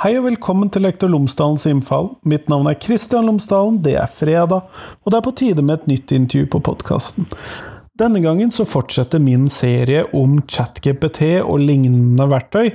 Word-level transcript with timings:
Hei 0.00 0.14
og 0.16 0.22
velkommen 0.24 0.70
til 0.72 0.80
Lektor 0.86 1.10
Lomsdalens 1.12 1.66
innfall. 1.68 2.06
Mitt 2.24 2.46
navn 2.48 2.70
er 2.70 2.78
Kristian 2.80 3.26
Lomsdalen, 3.28 3.82
det 3.84 3.98
er 4.00 4.08
fredag, 4.08 4.62
og 5.04 5.12
det 5.12 5.18
er 5.18 5.24
på 5.26 5.32
tide 5.36 5.60
med 5.60 5.74
et 5.74 5.90
nytt 5.90 6.14
intervju 6.16 6.46
på 6.54 6.60
podkasten. 6.70 7.26
Denne 8.00 8.22
gangen 8.24 8.48
så 8.48 8.64
fortsetter 8.64 9.20
min 9.20 9.44
serie 9.52 10.06
om 10.16 10.38
ChatGPT 10.40 11.42
og 11.42 11.60
lignende 11.60 12.24
verktøy 12.32 12.70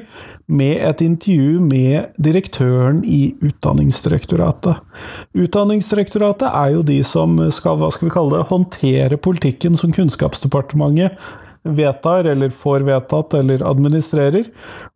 med 0.54 0.84
et 0.86 1.02
intervju 1.02 1.64
med 1.66 2.14
direktøren 2.22 3.02
i 3.02 3.32
Utdanningsdirektoratet. 3.42 4.86
Utdanningsdirektoratet 5.34 6.46
er 6.52 6.76
jo 6.76 6.86
de 6.86 7.00
som 7.02 7.42
skal, 7.50 7.82
hva 7.82 7.90
skal 7.90 8.12
vi 8.12 8.14
kalle 8.20 8.36
det, 8.38 8.46
håndtere 8.54 9.18
politikken 9.18 9.82
som 9.82 9.98
Kunnskapsdepartementet 9.98 11.18
vedtar 11.66 12.24
eller 12.30 12.50
får 12.50 12.86
vedtatt 12.86 13.34
eller 13.34 13.64
administrerer, 13.66 14.46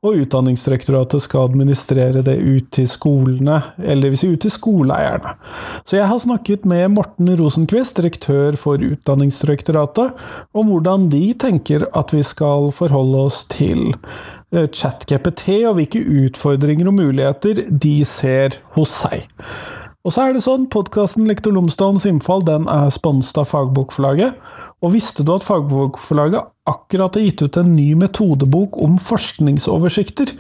og 0.05 0.21
Utdanningsdirektoratet 0.23 1.23
skal 1.25 1.49
administrere 1.49 2.23
det 2.25 2.37
ut 2.37 2.69
til 2.75 2.87
skolene, 2.89 3.59
eller 3.81 4.15
si 4.19 4.29
ut 4.33 4.41
til 4.45 4.53
skoleeierne. 4.53 5.35
Så 5.83 5.99
jeg 5.99 6.09
har 6.11 6.21
snakket 6.21 6.67
med 6.69 6.93
Morten 6.95 7.31
Rosenquist, 7.39 7.97
direktør 7.99 8.57
for 8.59 8.81
Utdanningsdirektoratet, 8.81 10.13
om 10.53 10.71
hvordan 10.71 11.09
de 11.11 11.23
tenker 11.39 11.87
at 11.97 12.13
vi 12.13 12.23
skal 12.25 12.71
forholde 12.75 13.25
oss 13.29 13.43
til 13.49 13.91
eh, 14.53 14.67
ChatGPT, 14.69 15.63
og 15.69 15.79
hvilke 15.79 16.03
utfordringer 16.25 16.91
og 16.91 16.99
muligheter 17.01 17.65
de 17.69 17.95
ser 18.07 18.61
hos 18.77 18.99
seg. 19.03 19.25
Og 20.07 20.13
så 20.15 20.23
er 20.23 20.35
det 20.35 20.45
sånn, 20.45 20.69
Podkasten 20.71 21.27
Lektor 21.27 21.51
Lomsdalens 21.51 22.05
innfall 22.07 22.43
den 22.47 22.69
er 22.71 22.87
sponset 22.95 23.41
av 23.41 23.49
Fagbokforlaget. 23.49 24.37
Og 24.79 24.93
visste 24.93 25.25
du 25.27 25.33
at 25.33 25.43
Fagbokforlaget 25.43 26.53
akkurat 26.71 27.17
har 27.17 27.25
gitt 27.25 27.43
ut 27.43 27.59
en 27.59 27.73
ny 27.75 27.89
metodebok 27.99 28.77
om 28.79 28.95
forskningsoversikter? 29.03 30.31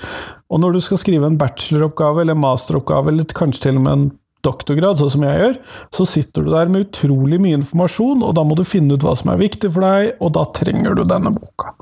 Og 0.47 0.63
når 0.63 0.77
du 0.77 0.81
skal 0.85 1.01
skrive 1.01 1.27
en 1.27 1.35
bacheloroppgave 1.41 2.23
eller 2.23 2.39
masteroppgave, 2.39 3.11
eller 3.11 3.27
kanskje 3.35 3.67
til 3.67 3.81
og 3.81 3.85
med 3.85 3.97
en 3.97 4.07
doktorgrad, 4.45 4.99
sånn 4.99 5.11
som 5.15 5.25
jeg 5.27 5.41
gjør, 5.41 5.57
så 5.95 6.05
sitter 6.07 6.45
du 6.45 6.51
der 6.53 6.71
med 6.71 6.87
utrolig 6.87 7.39
mye 7.41 7.59
informasjon, 7.59 8.23
og 8.25 8.35
da 8.37 8.45
må 8.47 8.57
du 8.57 8.63
finne 8.67 8.95
ut 8.95 9.05
hva 9.05 9.15
som 9.19 9.33
er 9.33 9.41
viktig 9.41 9.71
for 9.75 9.85
deg, 9.85 10.13
og 10.23 10.33
da 10.37 10.45
trenger 10.55 10.97
du 10.97 11.03
denne 11.07 11.33
boka. 11.35 11.73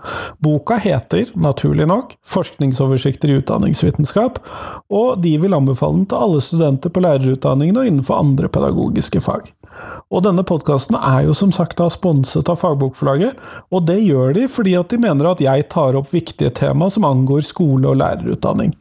Boka 0.44 0.80
heter, 0.82 1.34
naturlig 1.38 1.88
nok, 1.90 2.16
Forskningsoversikter 2.28 3.32
i 3.32 3.40
utdanningsvitenskap, 3.42 4.42
og 4.94 5.22
de 5.24 5.36
vil 5.42 5.58
anbefale 5.58 6.00
den 6.00 6.10
til 6.10 6.26
alle 6.28 6.44
studenter 6.44 6.94
på 6.94 7.04
lærerutdanningen 7.06 7.82
og 7.82 7.92
innenfor 7.92 8.22
andre 8.22 8.52
pedagogiske 8.52 9.22
fag. 9.24 9.52
Og 10.08 10.24
denne 10.24 10.44
podkasten 10.48 10.96
er 10.96 11.26
jo 11.28 11.34
som 11.36 11.52
sagt 11.56 11.78
da 11.80 11.90
sponset 11.92 12.48
av 12.48 12.60
Fagbokforlaget, 12.62 13.40
og 13.74 13.84
det 13.90 13.98
gjør 14.00 14.36
de 14.38 14.46
fordi 14.52 14.76
at 14.80 14.94
de 14.94 15.00
mener 15.04 15.28
at 15.28 15.44
jeg 15.44 15.66
tar 15.74 15.98
opp 16.00 16.14
viktige 16.14 16.54
tema 16.56 16.88
som 16.94 17.08
angår 17.08 17.44
skole 17.46 17.92
og 17.92 18.00
lærerutdanning. 18.00 18.72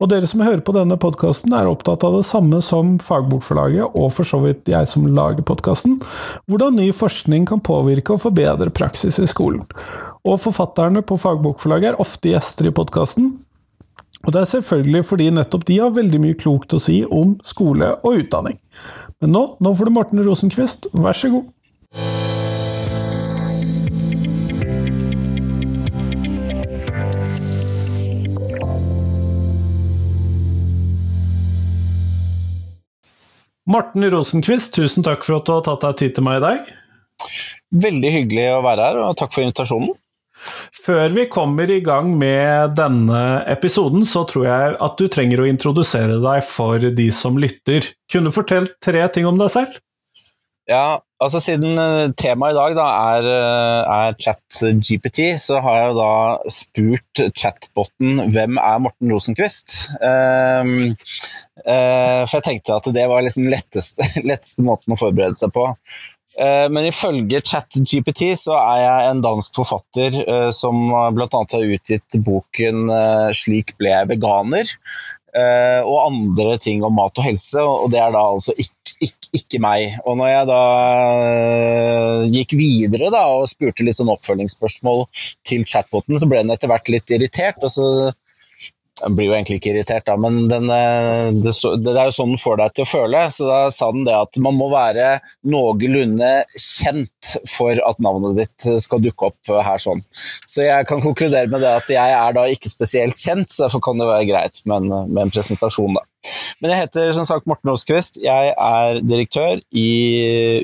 Og 0.00 0.08
dere 0.12 0.28
som 0.30 0.40
hører 0.44 0.62
på 0.64 0.74
denne 0.76 0.96
podkasten 1.00 1.52
er 1.56 1.68
opptatt 1.68 2.06
av 2.06 2.16
det 2.16 2.24
samme 2.28 2.62
som 2.64 2.96
Fagbokforlaget, 3.04 3.92
og 3.92 4.08
for 4.16 4.28
så 4.28 4.40
vidt 4.46 4.70
jeg 4.72 4.88
som 4.88 5.08
lager 5.12 5.44
podkasten, 5.46 5.98
hvordan 6.48 6.80
ny 6.80 6.88
forskning 6.96 7.44
kan 7.50 7.60
påvirke 7.64 8.16
og 8.16 8.24
forbedre 8.24 8.72
praksis 8.72 9.20
i 9.20 9.28
skolen. 9.30 9.66
Og 10.24 10.40
forfatterne 10.40 11.04
på 11.04 11.20
Fagbokforlaget 11.20 11.92
er 11.92 12.02
ofte 12.02 12.32
gjester 12.32 12.70
i 12.70 12.74
podkasten, 12.74 13.34
og 14.26 14.34
det 14.34 14.42
er 14.42 14.50
selvfølgelig 14.50 15.04
fordi 15.08 15.30
nettopp 15.32 15.64
de 15.68 15.78
har 15.80 15.94
veldig 15.96 16.20
mye 16.20 16.36
klokt 16.40 16.74
å 16.76 16.80
si 16.82 17.00
om 17.08 17.38
skole 17.46 17.94
og 18.04 18.20
utdanning. 18.20 18.58
Men 19.22 19.32
nå, 19.32 19.44
nå 19.64 19.72
får 19.76 19.88
du 19.88 19.96
Morten 19.96 20.24
Rosenquist, 20.26 20.90
vær 21.00 21.16
så 21.16 21.32
god. 21.32 21.48
Morten 33.70 34.04
Rosenquist, 34.10 34.74
tusen 34.74 35.04
takk 35.06 35.24
for 35.24 35.38
at 35.38 35.46
du 35.46 35.52
har 35.54 35.64
tatt 35.64 35.84
deg 35.86 35.98
tid 36.00 36.14
til 36.16 36.26
meg 36.26 36.40
i 36.40 36.44
dag. 36.44 36.70
Veldig 37.70 38.14
hyggelig 38.16 38.46
å 38.56 38.62
være 38.66 38.86
her, 38.88 39.02
og 39.06 39.18
takk 39.20 39.32
for 39.32 39.46
invitasjonen. 39.46 39.92
Før 40.80 41.12
vi 41.12 41.26
kommer 41.28 41.68
i 41.70 41.80
gang 41.84 42.14
med 42.16 42.76
denne 42.78 43.20
episoden, 43.50 44.06
så 44.08 44.22
tror 44.28 44.46
jeg 44.46 44.76
at 44.80 44.96
du 44.96 45.10
trenger 45.12 45.42
å 45.42 45.48
introdusere 45.50 46.16
deg 46.22 46.44
for 46.46 46.80
de 46.80 47.08
som 47.12 47.36
lytter. 47.40 47.90
Kunne 48.10 48.30
du 48.30 48.36
fortalt 48.36 48.78
tre 48.82 49.02
ting 49.12 49.28
om 49.28 49.40
deg 49.40 49.52
selv? 49.52 49.76
Ja, 50.70 51.00
altså 51.18 51.40
siden 51.42 51.74
eh, 51.80 52.12
temaet 52.14 52.54
i 52.54 52.58
dag 52.58 52.76
da 52.78 52.86
er, 53.10 53.26
eh, 53.34 53.90
er 53.96 54.18
chat-GPT, 54.22 55.24
så 55.42 55.58
har 55.64 55.76
jeg 55.76 55.88
jo 55.90 55.96
da 55.98 56.12
spurt 56.54 57.22
chatboten 57.34 58.22
hvem 58.30 58.60
er 58.62 58.78
Morten 58.84 59.10
Rosenquist? 59.10 59.74
Um, 59.98 60.76
uh, 61.64 62.22
for 62.28 62.38
jeg 62.38 62.46
tenkte 62.46 62.78
at 62.78 62.86
det 62.94 63.08
var 63.10 63.26
liksom 63.26 63.50
letteste, 63.50 64.06
letteste 64.30 64.64
måten 64.66 64.94
å 64.94 65.00
forberede 65.00 65.36
seg 65.40 65.52
på. 65.56 65.66
Eh, 66.38 66.66
men 66.70 66.86
ifølge 66.86 67.42
ChatGPT 67.42 68.30
så 68.38 68.54
er 68.60 68.82
jeg 68.84 69.06
en 69.10 69.22
dansk 69.24 69.56
forfatter 69.58 70.20
eh, 70.22 70.50
som 70.54 70.92
bl.a. 71.16 71.26
har 71.26 71.72
utgitt 71.74 72.20
boken 72.26 72.84
eh, 72.94 73.30
'Slik 73.34 73.74
ble 73.80 73.90
jeg 73.90 74.12
veganer'. 74.14 74.76
Og 75.30 75.96
andre 76.02 76.56
ting 76.58 76.80
om 76.82 76.96
mat 76.98 77.14
og 77.20 77.22
helse, 77.22 77.62
og 77.62 77.92
det 77.92 78.00
er 78.02 78.10
da 78.10 78.18
altså 78.32 78.50
ikke, 78.58 78.96
ikke, 78.98 79.28
ikke 79.38 79.60
meg. 79.62 79.92
Og 80.02 80.16
når 80.18 80.26
jeg 80.26 80.48
da 80.48 80.62
gikk 82.34 82.56
videre 82.58 83.12
da, 83.14 83.20
og 83.38 83.46
spurte 83.46 83.86
litt 83.86 83.94
sånn 83.94 84.10
oppfølgingsspørsmål 84.10 85.04
til 85.46 85.62
chatboten, 85.62 86.18
så 86.18 86.26
ble 86.26 86.42
den 86.42 86.50
etter 86.50 86.72
hvert 86.72 86.90
litt 86.90 87.14
irritert. 87.14 87.62
og 87.62 87.70
så 87.70 87.86
den 89.02 89.16
blir 89.16 89.30
jo 89.30 89.34
egentlig 89.36 89.60
ikke 89.60 89.72
irritert, 89.74 90.06
da, 90.08 90.16
men 90.20 90.42
den, 90.50 90.68
eh, 90.72 91.30
det, 91.36 91.54
det, 91.84 91.94
er 91.94 92.10
jo 92.10 92.16
sånn 92.16 92.34
den 92.34 92.42
får 92.42 92.60
deg 92.60 92.76
til 92.76 92.86
å 92.86 92.90
føle. 92.90 93.24
Så 93.34 93.48
da 93.48 93.60
sa 93.74 93.90
den 93.94 94.06
det 94.08 94.16
at 94.16 94.40
man 94.42 94.58
må 94.58 94.70
være 94.72 95.16
noenlunde 95.50 96.30
kjent 96.56 97.32
for 97.50 97.80
at 97.86 98.02
navnet 98.02 98.38
ditt 98.40 98.68
skal 98.82 99.02
dukke 99.04 99.30
opp 99.30 99.52
her 99.70 99.82
sånn. 99.82 100.04
Så 100.48 100.66
jeg 100.66 100.88
kan 100.88 101.02
konkludere 101.04 101.50
med 101.50 101.64
det 101.64 101.74
at 101.80 101.92
jeg 101.92 102.16
er 102.20 102.36
da 102.36 102.46
ikke 102.50 102.72
spesielt 102.72 103.18
kjent, 103.20 103.50
så 103.50 103.66
derfor 103.66 103.84
kan 103.90 104.00
det 104.00 104.08
være 104.10 104.30
greit 104.30 104.62
med 104.66 104.84
en, 104.84 105.10
med 105.10 105.26
en 105.26 105.34
presentasjon, 105.34 105.98
da. 105.98 106.06
Men 106.60 106.74
jeg 106.74 106.82
heter 106.82 107.14
som 107.16 107.24
sagt 107.24 107.48
Morten 107.48 107.72
Oskvist. 107.72 108.18
Jeg 108.20 108.52
er 108.52 109.00
direktør 109.00 109.62
i 109.72 109.88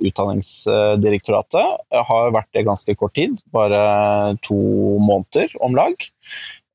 Utdanningsdirektoratet. 0.05 1.87
Jeg 1.95 2.05
har 2.11 2.35
vært 2.37 2.51
det 2.53 2.67
ganske 2.69 2.97
kort 3.01 3.17
tid, 3.17 3.41
bare 3.57 4.37
to 4.45 4.59
måneder 5.01 5.57
om 5.65 5.77
lag. 5.79 5.97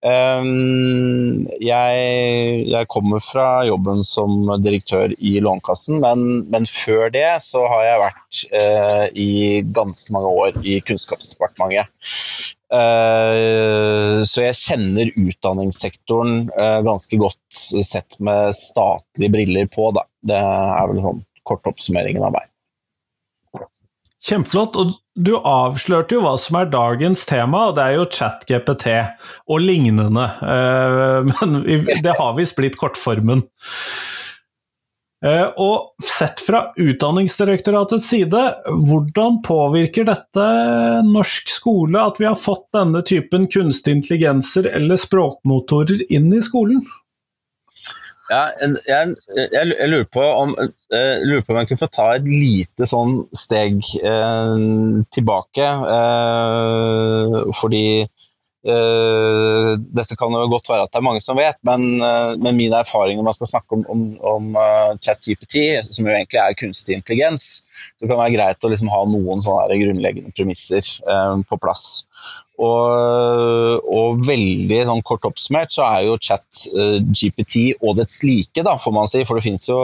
Ehm, 0.01 1.45
jeg, 1.61 1.97
jeg, 2.65 2.87
kommer 2.89 3.21
fra 3.21 3.61
jobben 3.67 4.01
som 4.07 4.49
direktør 4.63 5.13
i 5.17 5.35
Lånekassen, 5.43 5.99
men, 6.01 6.23
men 6.49 6.65
før 6.69 7.11
det 7.13 7.27
så 7.45 7.61
har 7.69 7.85
jeg 7.85 8.01
vært 8.01 8.41
uh, 8.55 9.05
i 9.13 9.31
ganske 9.77 10.15
mange 10.15 10.33
år 10.41 10.57
i 10.65 10.79
Kunnskapsdepartementet. 10.87 11.91
Uh, 12.71 14.23
så 14.25 14.47
jeg 14.47 14.57
kjenner 14.57 15.11
utdanningssektoren 15.19 16.47
uh, 16.55 16.79
ganske 16.87 17.19
godt 17.21 17.61
sett 17.85 18.17
med 18.23 18.55
statlige 18.57 19.33
briller 19.33 19.69
på, 19.69 19.91
da. 19.93 20.07
Det 20.21 20.37
er 20.39 20.89
vel 20.89 21.03
sånn 21.05 21.25
kort 21.45 21.67
oppsummeringen 21.69 22.25
av 22.25 22.33
meg. 22.39 22.50
Kjempeflott. 24.21 24.77
Og 24.77 24.93
du 25.15 25.33
avslørte 25.37 26.17
jo 26.17 26.23
hva 26.25 26.35
som 26.39 26.59
er 26.61 26.71
dagens 26.71 27.25
tema, 27.29 27.67
og 27.69 27.77
det 27.77 27.87
er 27.87 27.97
jo 27.97 28.09
ChatGPT 28.13 28.87
og 29.51 29.63
lignende. 29.63 30.29
Eh, 30.45 31.31
men 31.31 31.59
det 32.05 32.17
har 32.19 32.37
visst 32.37 32.57
blitt 32.59 32.79
kortformen. 32.79 33.43
Eh, 35.21 35.47
og 35.61 36.05
sett 36.05 36.39
fra 36.41 36.63
Utdanningsdirektoratets 36.81 38.07
side, 38.09 38.39
hvordan 38.89 39.37
påvirker 39.45 40.07
dette 40.07 40.45
norsk 41.05 41.51
skole 41.53 42.01
at 42.01 42.17
vi 42.17 42.25
har 42.25 42.39
fått 42.41 42.71
denne 42.73 43.03
typen 43.05 43.45
kunstig 43.51 43.99
intelligenser 43.99 44.71
eller 44.71 44.97
språkmotorer 44.97 46.07
inn 46.09 46.31
i 46.33 46.41
skolen? 46.45 46.81
Ja, 48.31 48.45
jeg, 48.61 48.77
jeg, 48.87 49.15
jeg, 49.51 49.87
lurer 49.91 50.07
på 50.07 50.23
om, 50.23 50.53
jeg 50.55 50.71
eh, 50.95 51.23
lurer 51.27 51.43
på 51.43 51.51
om 51.51 51.57
jeg 51.59 51.67
kunne 51.71 51.81
få 51.81 51.89
ta 51.91 52.07
et 52.15 52.27
lite 52.29 52.87
sånn 52.87 53.17
steg 53.35 53.81
eh, 53.99 54.53
tilbake. 55.11 55.67
Eh, 55.97 57.35
fordi 57.59 57.83
eh, 58.05 59.71
dette 59.83 60.15
kan 60.19 60.37
jo 60.37 60.45
godt 60.53 60.71
være 60.71 60.87
at 60.87 60.93
det 60.93 61.01
er 61.01 61.07
mange 61.09 61.23
som 61.25 61.39
vet, 61.39 61.59
men, 61.67 61.83
uh, 61.99 62.37
men 62.39 62.55
min 62.55 62.75
erfaring 62.77 63.19
når 63.19 63.27
man 63.27 63.35
skal 63.35 63.51
snakke 63.51 63.79
om, 63.79 63.83
om, 63.91 64.05
om 64.35 64.47
uh, 64.55 64.93
ChatGPT, 65.01 65.57
som 65.89 66.07
jo 66.07 66.13
egentlig 66.15 66.39
er 66.39 66.55
kunstig 66.61 66.95
intelligens, 67.01 67.49
så 67.97 68.05
kan 68.05 68.13
det 68.13 68.21
være 68.21 68.35
greit 68.37 68.63
å 68.63 68.71
liksom 68.71 68.93
ha 68.93 69.01
noen 69.11 69.43
sånne 69.43 69.81
grunnleggende 69.81 70.31
premisser 70.37 70.87
på 71.49 71.59
plass. 71.59 72.05
Og, 72.61 73.87
og, 73.89 74.19
veldig 74.21 74.81
sånn 74.85 75.03
kort 75.07 75.25
oppsummert 75.25 75.73
så 75.73 75.85
er 75.87 76.05
jo 76.05 76.17
chat 76.21 76.45
uh, 76.75 76.99
GPT 77.01 77.79
og 77.79 77.95
dets 77.97 78.19
like, 78.27 78.61
da, 78.61 78.75
får 78.77 78.93
man 78.93 79.09
si, 79.09 79.23
for 79.25 79.39
det 79.39 79.45
fins 79.47 79.65
jo, 79.69 79.79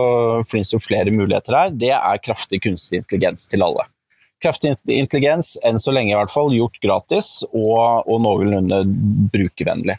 jo, 0.46 0.82
flere 0.84 1.14
muligheter 1.14 1.58
her, 1.58 1.74
det 1.74 1.94
er 1.98 2.22
kraftig 2.22 2.62
kunstig 2.68 3.02
intelligens 3.02 3.48
til 3.50 3.66
alle. 3.66 3.88
Kraftig 4.44 4.76
intelligens, 4.94 5.56
enn 5.66 5.82
så 5.82 5.94
lenge 5.96 6.14
i 6.14 6.18
hvert 6.20 6.34
fall, 6.34 6.54
gjort 6.54 6.78
gratis 6.84 7.32
og, 7.50 8.06
og 8.06 8.22
noenlunde 8.22 8.84
brukervennlig. 9.34 9.98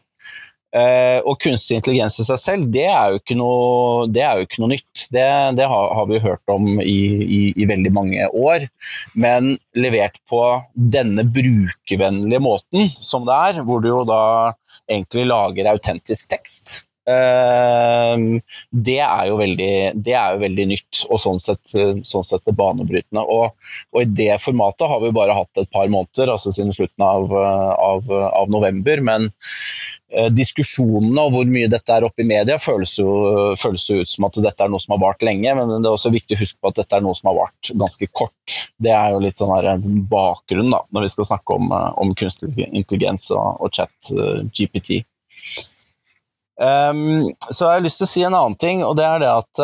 Uh, 0.68 1.24
og 1.24 1.38
kunstig 1.40 1.78
intelligens 1.78 2.18
i 2.20 2.26
seg 2.26 2.40
selv, 2.42 2.66
det 2.68 2.84
er 2.90 3.14
jo 3.14 3.20
ikke 3.22 3.36
noe, 3.38 4.08
jo 4.12 4.44
ikke 4.44 4.60
noe 4.60 4.72
nytt. 4.74 5.06
Det, 5.14 5.24
det 5.56 5.68
har, 5.70 5.94
har, 5.96 6.08
vi 6.10 6.20
hørt 6.20 6.52
om 6.52 6.66
i, 6.82 6.98
i, 7.24 7.40
i, 7.56 7.68
veldig 7.68 7.92
mange 7.96 8.28
år. 8.36 8.66
Men 9.16 9.54
levert 9.78 10.20
på 10.28 10.42
denne 10.74 11.24
brukervennlige 11.24 12.42
måten 12.44 12.92
som 13.00 13.24
det 13.28 13.38
er, 13.48 13.62
hvor 13.64 13.80
du 13.80 13.88
jo 13.94 14.02
da 14.08 14.22
egentlig 14.88 15.24
lager 15.30 15.72
autentisk 15.72 16.28
tekst. 16.32 16.87
Uh, 17.08 18.38
det, 18.70 18.98
er 19.00 19.32
veldig, 19.38 19.72
det, 19.96 20.12
er 20.12 20.34
jo 20.34 20.42
veldig, 20.42 20.66
nytt 20.74 21.04
og 21.08 21.22
sånn 21.22 21.40
sett, 21.40 21.74
sånn 22.04 22.26
sett 22.26 22.50
banebrytende. 22.52 23.24
Og, 23.24 23.54
og, 23.94 24.00
i 24.02 24.08
det 24.08 24.34
formatet 24.44 24.90
har 24.90 25.00
vi 25.04 25.14
bare 25.16 25.36
hatt 25.38 25.62
et 25.62 25.70
par 25.72 25.88
måneder, 25.92 26.34
altså 26.34 26.52
siden 26.54 26.74
slutten 26.74 27.06
av, 27.06 27.32
av, 27.32 28.12
av 28.12 28.52
november. 28.52 29.04
Men 29.04 29.30
Eh, 30.08 30.30
diskusjonene 30.32 31.20
og 31.20 31.34
hvor 31.34 31.48
mye 31.52 31.68
dette 31.68 31.92
er 31.92 32.04
oppe 32.06 32.24
i 32.24 32.28
media, 32.28 32.56
føles 32.56 32.94
jo, 32.96 33.10
føles 33.60 33.84
jo, 33.90 33.98
ut 34.00 34.08
som 34.08 34.24
at 34.24 34.38
dette 34.40 34.64
er 34.64 34.70
noe 34.72 34.80
som 34.80 34.94
har 34.94 35.02
vart 35.02 35.24
lenge, 35.26 35.52
men 35.58 35.74
det 35.74 35.84
er 35.84 35.96
også 35.98 36.12
viktig 36.14 36.38
å 36.38 36.40
huske 36.40 36.56
på 36.62 36.70
at 36.70 36.78
dette 36.80 36.96
er 36.96 37.04
noe 37.04 37.18
som 37.18 37.28
har 37.28 37.36
vart 37.42 37.70
ganske 37.82 38.08
kort. 38.16 38.54
Det 38.80 38.94
er 38.94 39.12
jo 39.12 39.20
litt 39.20 39.36
sånn 39.36 39.52
her 39.52 39.68
en 39.74 40.00
bakgrunn 40.08 40.72
da, 40.72 40.80
når 40.96 41.04
vi 41.04 41.12
skal 41.12 41.28
snakke 41.28 41.58
om, 41.60 41.68
eh, 41.76 41.90
om 42.00 42.14
kunstig 42.16 42.54
intelligens 42.70 43.28
og, 43.36 43.60
og 43.60 43.76
chat 43.76 44.12
uh, 44.16 44.40
GPT. 44.48 45.02
Um, 46.58 47.28
så 47.52 47.68
jeg 47.68 47.76
har 47.76 47.84
lyst 47.84 48.00
til 48.02 48.08
å 48.08 48.10
si 48.10 48.24
en 48.26 48.34
annen 48.34 48.58
ting, 48.58 48.82
og 48.86 48.96
det 48.98 49.06
er 49.06 49.22
det 49.22 49.30
at 49.30 49.60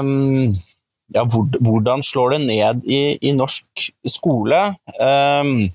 um, 0.00 0.54
ja, 1.12 1.24
hvordan 1.28 2.04
slår 2.04 2.36
det 2.36 2.42
ned 2.46 2.86
i, 2.88 3.00
i 3.20 3.34
norsk 3.36 3.88
skole? 4.10 4.60
Um, 4.96 5.68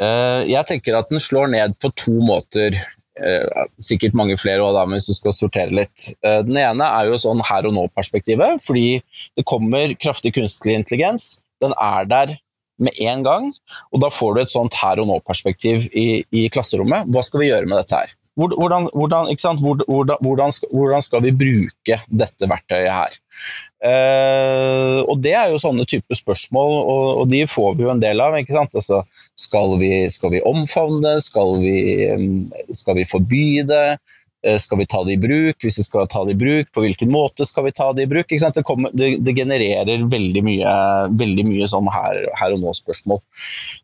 uh, 0.00 0.42
jeg 0.46 0.68
tenker 0.70 0.98
at 0.98 1.10
den 1.12 1.22
slår 1.22 1.50
ned 1.52 1.76
på 1.82 1.90
to 1.98 2.14
måter. 2.24 2.78
Uh, 3.16 3.66
sikkert 3.80 4.16
mange 4.16 4.36
flere 4.40 4.62
også, 4.64 4.76
da, 4.76 4.86
hvis 4.92 5.10
du 5.10 5.16
skal 5.18 5.36
sortere 5.36 5.76
litt. 5.76 6.10
Uh, 6.24 6.42
den 6.46 6.58
ene 6.62 6.88
er 7.00 7.10
jo 7.10 7.20
sånn 7.20 7.42
her 7.48 7.68
og 7.68 7.76
nå-perspektivet, 7.76 8.62
fordi 8.64 9.00
det 9.36 9.46
kommer 9.48 9.96
kraftig 10.00 10.36
kunstig 10.36 10.76
intelligens. 10.76 11.36
Den 11.64 11.74
er 11.80 12.08
der 12.08 12.36
med 12.78 12.96
en 13.00 13.24
gang, 13.24 13.50
og 13.92 14.02
da 14.04 14.12
får 14.12 14.34
du 14.36 14.42
et 14.42 14.52
sånt 14.52 14.76
her 14.82 15.00
og 15.00 15.08
nå-perspektiv 15.08 15.88
i, 15.96 16.22
i, 16.28 16.46
klasserommet. 16.52 17.08
Hva 17.12 17.24
skal 17.24 17.42
vi 17.42 17.50
gjøre 17.50 17.68
med 17.68 17.80
dette 17.80 18.02
her? 18.02 18.12
Hvordan, 18.36 18.90
hvordan, 18.92 19.30
hvordan, 19.88 20.52
hvordan 20.70 21.02
skal 21.02 21.22
vi 21.24 21.32
bruke 21.32 21.96
dette 22.06 22.48
verktøyet 22.50 22.92
her? 22.92 23.14
Uh, 23.86 25.00
og 25.08 25.22
Det 25.24 25.32
er 25.36 25.52
jo 25.52 25.60
sånne 25.60 25.86
type 25.88 26.16
spørsmål, 26.16 26.72
og, 26.82 27.06
og, 27.22 27.24
de 27.32 27.42
får 27.48 27.76
vi 27.76 27.86
jo 27.86 27.92
en 27.92 28.02
del 28.02 28.20
av. 28.20 28.36
Altså, 28.36 29.02
skal, 29.36 29.76
vi, 29.80 29.90
skal 30.12 30.34
vi 30.36 30.44
omfavne 30.44 31.00
det? 31.04 31.24
Skal 31.24 31.56
vi, 31.64 31.76
skal 32.76 33.00
vi 33.00 33.08
forby 33.08 33.46
det? 33.68 33.96
Uh, 34.46 34.56
skal 34.62 34.78
vi 34.78 34.86
ta 34.86 35.02
det 35.04 35.16
i 35.16 35.20
bruk? 35.20 35.56
Hvis 35.62 35.78
vi 35.80 35.84
skal 35.86 36.06
ta 36.10 36.22
det 36.26 36.36
i 36.36 36.38
bruk, 36.38 36.70
på 36.74 36.84
hvilken 36.84 37.10
måte 37.12 37.46
skal 37.48 37.66
vi 37.66 37.74
ta 37.74 37.88
det 37.96 38.06
i 38.06 38.10
bruk? 38.10 38.30
Det, 38.30 38.62
kommer, 38.66 38.92
det, 38.94 39.16
det 39.26 39.34
genererer 39.36 40.04
veldig 40.10 40.42
mye, 40.46 40.74
veldig 41.18 41.46
mye 41.48 41.70
sånn 41.70 41.88
her, 41.90 42.20
her 42.40 42.54
og 42.54 42.62
nå-spørsmål. 42.62 43.22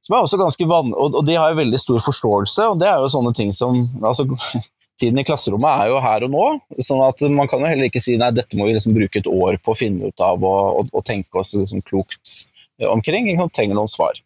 Som 0.06 0.16
er 0.16 0.20
også 0.20 0.40
ganske 0.40 0.68
van 0.70 0.92
og, 0.92 1.18
og 1.18 1.26
de 1.26 1.38
har 1.38 1.52
jeg 1.52 1.62
veldig 1.64 1.80
stor 1.80 2.04
forståelse, 2.04 2.68
og 2.72 2.78
det 2.82 2.90
er 2.90 3.02
jo 3.02 3.10
sånne 3.12 3.34
ting 3.36 3.50
som 3.56 3.82
altså, 4.04 4.28
tiden 5.02 5.18
i 5.18 5.26
klasserommet 5.26 5.82
er 5.82 5.92
jo 5.92 6.00
her 6.04 6.26
og 6.28 6.32
nå. 6.34 6.46
sånn 6.78 7.02
at 7.08 7.24
Man 7.32 7.50
kan 7.50 7.64
jo 7.64 7.70
heller 7.70 7.90
ikke 7.90 8.02
si 8.02 8.16
nei, 8.20 8.30
dette 8.34 8.58
må 8.58 8.68
vi 8.68 8.76
liksom 8.76 8.94
bruke 8.96 9.22
et 9.22 9.30
år 9.30 9.58
på 9.62 9.74
å 9.74 9.78
finne 9.78 10.12
ut 10.12 10.24
av 10.24 10.42
og, 10.42 10.82
og, 10.82 10.92
og 10.94 11.06
tenke 11.08 11.42
oss 11.42 11.56
liksom 11.58 11.82
klokt 11.86 12.42
omkring. 12.82 13.30
Ikke 13.30 13.50
Trenger 13.54 13.78
noen 13.78 13.90
svar. 13.90 14.18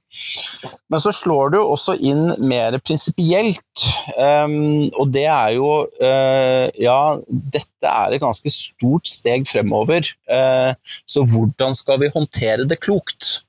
Men 0.88 1.02
så 1.02 1.12
slår 1.14 1.54
du 1.54 1.58
også 1.60 1.96
inn 1.98 2.28
mer 2.48 2.78
prinsipielt, 2.82 3.86
um, 4.16 4.86
og 4.96 5.10
det 5.14 5.26
er 5.28 5.56
jo 5.56 5.70
uh, 5.84 6.66
Ja, 6.78 7.00
dette 7.28 7.90
er 7.90 8.14
et 8.14 8.22
ganske 8.22 8.52
stort 8.52 9.10
steg 9.10 9.48
fremover, 9.50 10.06
uh, 10.30 10.72
så 11.06 11.26
hvordan 11.26 11.76
skal 11.76 12.00
vi 12.02 12.12
håndtere 12.14 12.68
det 12.68 12.80
klokt? 12.84 13.42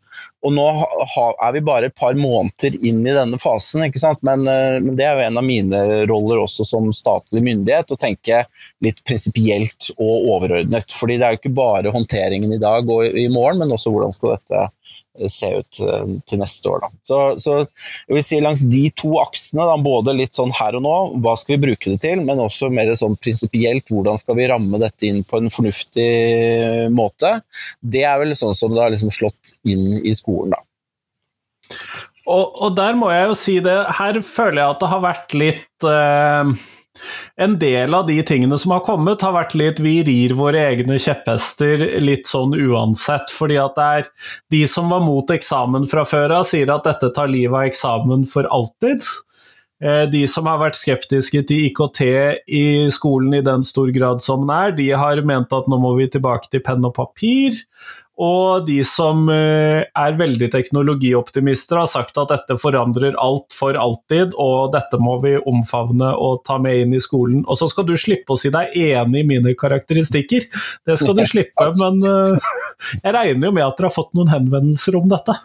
Og 0.45 0.53
nå 0.53 0.63
er 0.69 1.53
vi 1.55 1.63
bare 1.65 1.89
et 1.89 1.97
par 1.97 2.15
måneder 2.17 2.75
inn 2.85 3.01
i 3.01 3.15
denne 3.15 3.39
fasen, 3.41 3.81
men, 3.81 4.45
eh, 4.47 4.77
men, 4.83 4.93
det 4.95 5.07
er 5.07 5.17
jo 5.17 5.25
en 5.25 5.39
av 5.41 5.45
mine 5.45 5.79
roller 6.07 6.43
også 6.43 6.65
som 6.67 6.91
statlig 6.93 7.41
myndighet, 7.43 7.91
å 7.91 7.99
tenke 7.99 8.43
litt 8.85 9.01
prinsipielt 9.07 9.89
og 9.97 10.29
overordnet. 10.35 10.93
fordi 10.93 11.17
det 11.17 11.25
er 11.25 11.35
jo 11.35 11.41
ikke 11.41 11.57
bare 11.57 11.93
håndteringen 11.95 12.53
i 12.53 12.61
dag 12.61 12.87
og 12.87 13.17
i 13.17 13.27
morgen, 13.33 13.63
men 13.63 13.73
også 13.73 13.91
hvordan 13.91 14.13
skal 14.13 14.35
dette 14.35 14.67
se 15.31 15.49
ut 15.59 15.79
eh, 15.83 16.05
til 16.29 16.41
neste 16.41 16.69
år. 16.71 16.83
Da. 16.85 16.91
Så, 17.09 17.19
så, 17.41 17.57
jeg 18.07 18.17
vil 18.17 18.25
si 18.25 18.39
langs 18.43 18.63
de 18.69 18.83
to 18.97 19.15
aksene, 19.21 19.65
da, 19.67 19.77
både 19.81 20.15
litt 20.17 20.37
sånn 20.37 20.53
her 20.59 20.77
og 20.77 20.85
nå, 20.85 20.95
hva 21.23 21.35
skal 21.39 21.55
vi 21.55 21.63
bruke 21.67 21.93
det 21.93 22.01
til, 22.05 22.23
men 22.27 22.43
også 22.43 22.69
mer 22.73 22.93
sånn 22.97 23.17
prinsipielt, 23.19 23.89
hvordan 23.91 24.19
skal 24.21 24.37
vi 24.39 24.49
ramme 24.51 24.81
dette 24.81 25.09
inn 25.09 25.23
på 25.27 25.41
en 25.41 25.51
fornuftig 25.53 26.07
måte, 26.93 27.39
det 27.81 28.05
er 28.07 28.21
vel 28.21 28.37
sånn 28.37 28.55
som 28.57 28.75
det 28.75 28.83
har 28.83 28.93
liksom 28.93 29.13
slått 29.13 29.57
inn 29.67 29.89
i 30.03 30.15
skolen, 30.17 30.55
da. 30.55 30.63
Og, 32.27 32.57
og, 32.59 32.73
der 32.75 32.95
må 32.99 33.07
jeg 33.13 33.29
jo 33.29 33.35
si 33.39 33.53
det, 33.63 33.75
her 33.97 34.17
føler 34.23 34.59
jeg 34.59 34.73
at 34.73 34.81
det 34.81 34.89
har 34.91 35.05
vært 35.05 35.37
litt 35.39 35.87
uh 35.87 36.75
en 37.41 37.57
del 37.59 37.93
av 37.93 38.07
de 38.07 38.17
tingene 38.25 38.57
som 38.57 38.73
har 38.75 38.83
kommet, 38.87 39.21
har 39.21 39.35
vært 39.35 39.55
litt 39.59 39.81
vi 39.83 39.99
rir 40.07 40.35
våre 40.37 40.61
egne 40.71 40.99
kjepphester 41.01 41.83
litt 42.03 42.29
sånn 42.29 42.55
uansett. 42.57 43.31
Fordi 43.33 43.59
at 43.61 43.77
det 43.77 43.87
er 43.99 44.09
de 44.53 44.63
som 44.71 44.89
var 44.93 45.05
mot 45.05 45.31
eksamen 45.33 45.87
fra 45.91 46.05
før 46.07 46.39
av, 46.39 46.47
sier 46.49 46.71
at 46.73 46.87
dette 46.87 47.11
tar 47.15 47.31
livet 47.31 47.55
av 47.55 47.69
eksamen 47.71 48.27
for 48.29 48.49
alltid. 48.53 49.05
Eh, 49.83 50.03
de 50.09 50.23
som 50.29 50.47
har 50.49 50.57
vært 50.61 50.79
skeptiske 50.79 51.43
til 51.49 51.67
IKT 51.67 52.01
i 52.49 52.65
skolen 52.93 53.35
i 53.37 53.45
den 53.45 53.65
stor 53.65 53.91
grad 53.93 54.23
som 54.25 54.45
den 54.45 54.53
er, 54.55 54.73
de 54.73 54.89
har 54.97 55.21
ment 55.21 55.53
at 55.53 55.69
nå 55.69 55.77
må 55.81 55.93
vi 55.99 56.09
tilbake 56.09 56.49
til 56.49 56.63
penn 56.65 56.85
og 56.87 56.95
papir. 56.97 57.59
Og 58.17 58.65
de 58.65 58.79
som 58.81 59.27
eh, 59.29 59.83
er 59.85 60.15
veldig 60.17 60.47
teknologioptimister, 60.49 61.77
har 61.77 61.89
sagt 61.91 62.17
at 62.17 62.31
dette 62.31 62.57
forandrer 62.57 63.13
alt 63.21 63.53
for 63.53 63.77
alltid, 63.77 64.33
og 64.41 64.71
dette 64.73 64.97
må 64.97 65.19
vi 65.21 65.35
omfavne 65.37 66.09
og 66.17 66.41
ta 66.47 66.57
med 66.61 66.81
inn 66.81 66.95
i 66.97 67.03
skolen. 67.03 67.43
Og 67.45 67.59
så 67.59 67.69
skal 67.69 67.85
du 67.85 67.93
slippe 67.93 68.33
å 68.33 68.39
si 68.41 68.49
deg 68.53 68.73
enig 68.73 69.21
i 69.21 69.27
mine 69.35 69.53
karakteristikker. 69.59 70.49
Det 70.89 70.97
skal 70.97 71.13
du 71.13 71.21
slippe, 71.29 71.69
men 71.77 72.01
eh, 72.01 72.49
jeg 73.03 73.13
regner 73.13 73.51
jo 73.51 73.53
med 73.53 73.67
at 73.67 73.77
dere 73.77 73.91
har 73.91 73.97
fått 73.99 74.17
noen 74.17 74.33
henvendelser 74.33 74.97
om 74.97 75.05
dette? 75.13 75.37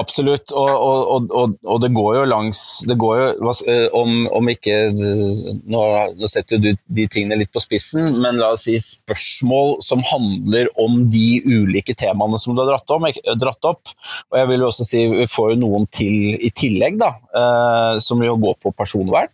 Absolutt, 0.00 0.50
og, 0.50 0.70
og, 0.70 1.28
og, 1.30 1.52
og, 1.62 1.76
det 1.82 1.90
går 1.94 2.16
jo 2.16 2.22
langs 2.26 2.60
det 2.88 2.96
går 2.98 3.18
jo, 3.20 3.52
eh, 3.70 3.84
om, 3.94 4.24
om 4.34 4.50
ikke 4.50 4.78
nå, 4.90 5.82
nå, 6.18 6.30
setter 6.30 6.58
du 6.62 6.72
de 6.74 7.06
tingene 7.10 7.38
litt 7.38 7.52
på 7.54 7.62
spissen, 7.62 8.08
men 8.22 8.40
la 8.40 8.50
oss 8.56 8.66
si 8.66 8.74
spørsmål 8.82 9.76
som 9.84 10.02
handler 10.10 10.72
om 10.82 10.98
de 11.12 11.38
ulike 11.46 11.94
temaene 11.98 12.40
som 12.42 12.56
du 12.56 12.64
har 12.64 12.72
dratt, 12.72 12.96
om, 12.96 13.06
dratt 13.38 13.70
opp. 13.70 13.94
Og 14.32 14.40
jeg 14.40 14.50
vil 14.50 14.64
jo 14.64 14.72
også 14.72 14.88
si 14.88 15.06
vi 15.14 15.30
får 15.30 15.54
jo 15.54 15.62
noen 15.62 15.88
til 15.94 16.34
i 16.42 16.50
tillegg, 16.50 16.98
da, 16.98 17.14
eh, 17.38 18.02
som 18.02 18.22
jo 18.24 18.36
går 18.42 18.58
på 18.64 18.74
personvern. 18.74 19.30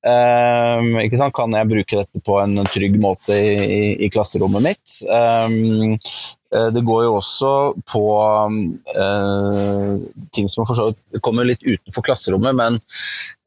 Um, 0.00 0.94
kan 1.36 1.52
jeg 1.52 1.68
bruke 1.68 1.98
dette 1.98 2.22
på 2.24 2.38
en 2.40 2.62
trygg 2.72 2.94
måte 2.96 3.36
i, 3.36 3.50
i, 3.60 3.80
i 4.06 4.08
klasserommet 4.08 4.64
mitt? 4.64 4.94
Um, 5.12 5.98
det 6.74 6.82
går 6.86 7.04
jo 7.06 7.14
også 7.20 7.52
på 7.86 8.04
eh, 8.96 9.94
ting 10.34 10.50
som 10.50 10.66
kommer 11.22 11.46
litt 11.46 11.62
utenfor 11.62 12.06
klasserommet, 12.10 12.56
men 12.58 12.80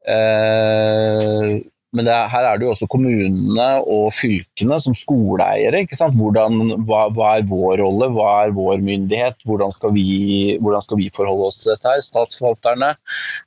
eh, 0.08 1.62
men 1.94 2.08
er, 2.10 2.26
her 2.30 2.48
er 2.48 2.58
det 2.58 2.66
jo 2.66 2.72
også 2.72 2.88
kommunene 2.90 3.66
og 3.86 4.08
fylkene 4.16 4.80
som 4.82 4.96
skoleeiere. 4.98 5.84
Hvordan, 6.18 6.80
hva, 6.88 7.04
hva, 7.14 7.36
er 7.38 7.46
vår 7.46 7.78
rolle, 7.84 8.08
hva 8.16 8.30
er 8.42 8.54
vår 8.56 8.82
myndighet, 8.82 9.38
hvordan 9.46 9.70
skal 9.74 9.94
vi, 9.94 10.56
hvordan 10.58 10.82
skal 10.82 10.98
vi 10.98 11.12
forholde 11.14 11.50
oss 11.52 11.62
til 11.62 11.74
dette? 11.74 11.92
her, 11.92 12.02
Statsforvalterne. 12.02 12.90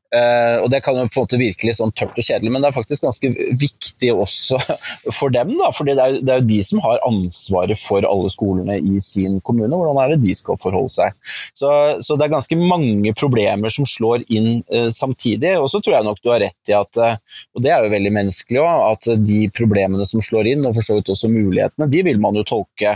Uh, 0.07 0.63
og 0.63 0.69
Det 0.71 0.79
kan 0.85 0.95
jo 0.95 1.03
på 1.09 1.19
en 1.19 1.25
måte 1.25 1.39
virke 1.39 1.67
litt 1.67 1.79
sånn 1.79 1.91
tørt 1.91 2.15
og 2.15 2.23
kjedelig, 2.23 2.51
men 2.53 2.63
det 2.63 2.69
er 2.69 2.75
faktisk 2.77 3.03
ganske 3.03 3.31
viktig 3.59 4.11
også 4.13 4.59
for 5.17 5.33
dem. 5.33 5.51
da, 5.59 5.67
for 5.75 5.87
det, 5.87 5.97
det, 5.97 6.31
er 6.31 6.39
jo 6.39 6.47
de 6.47 6.59
som 6.63 6.79
har 6.85 7.01
ansvaret 7.07 7.79
for 7.81 8.07
alle 8.07 8.31
skolene 8.31 8.77
i 8.79 9.01
sin 9.03 9.41
kommune. 9.41 9.73
Hvordan 9.73 9.99
er 10.03 10.13
det 10.13 10.21
de 10.23 10.35
skal 10.37 10.59
forholde 10.61 10.93
seg? 10.95 11.17
Så, 11.51 11.71
så 11.99 12.15
det 12.15 12.27
er 12.27 12.35
ganske 12.37 12.59
mange 12.59 13.11
problemer 13.19 13.73
som 13.73 13.87
slår 13.87 14.23
inn 14.31 14.61
uh, 14.71 14.87
samtidig. 14.93 15.57
Og 15.59 15.67
så 15.73 15.81
tror 15.83 15.97
jeg 15.97 16.07
nok 16.07 16.23
du 16.23 16.31
har 16.31 16.43
rett 16.45 16.71
i 16.71 16.77
at, 16.77 17.01
uh, 17.03 17.43
og 17.57 17.65
det 17.65 17.73
er 17.73 17.83
jo 17.83 17.95
veldig 17.97 18.13
menneskelig 18.21 18.63
òg, 18.63 18.85
at 18.93 19.11
de 19.27 19.41
problemene 19.51 20.07
som 20.07 20.23
slår 20.23 20.53
inn, 20.53 20.63
og 20.67 20.77
for 20.77 20.87
så 20.87 20.99
vidt 20.99 21.11
også 21.11 21.31
mulighetene, 21.33 21.91
de 21.91 22.05
vil 22.07 22.23
man 22.23 22.39
jo 22.39 22.47
tolke 22.47 22.95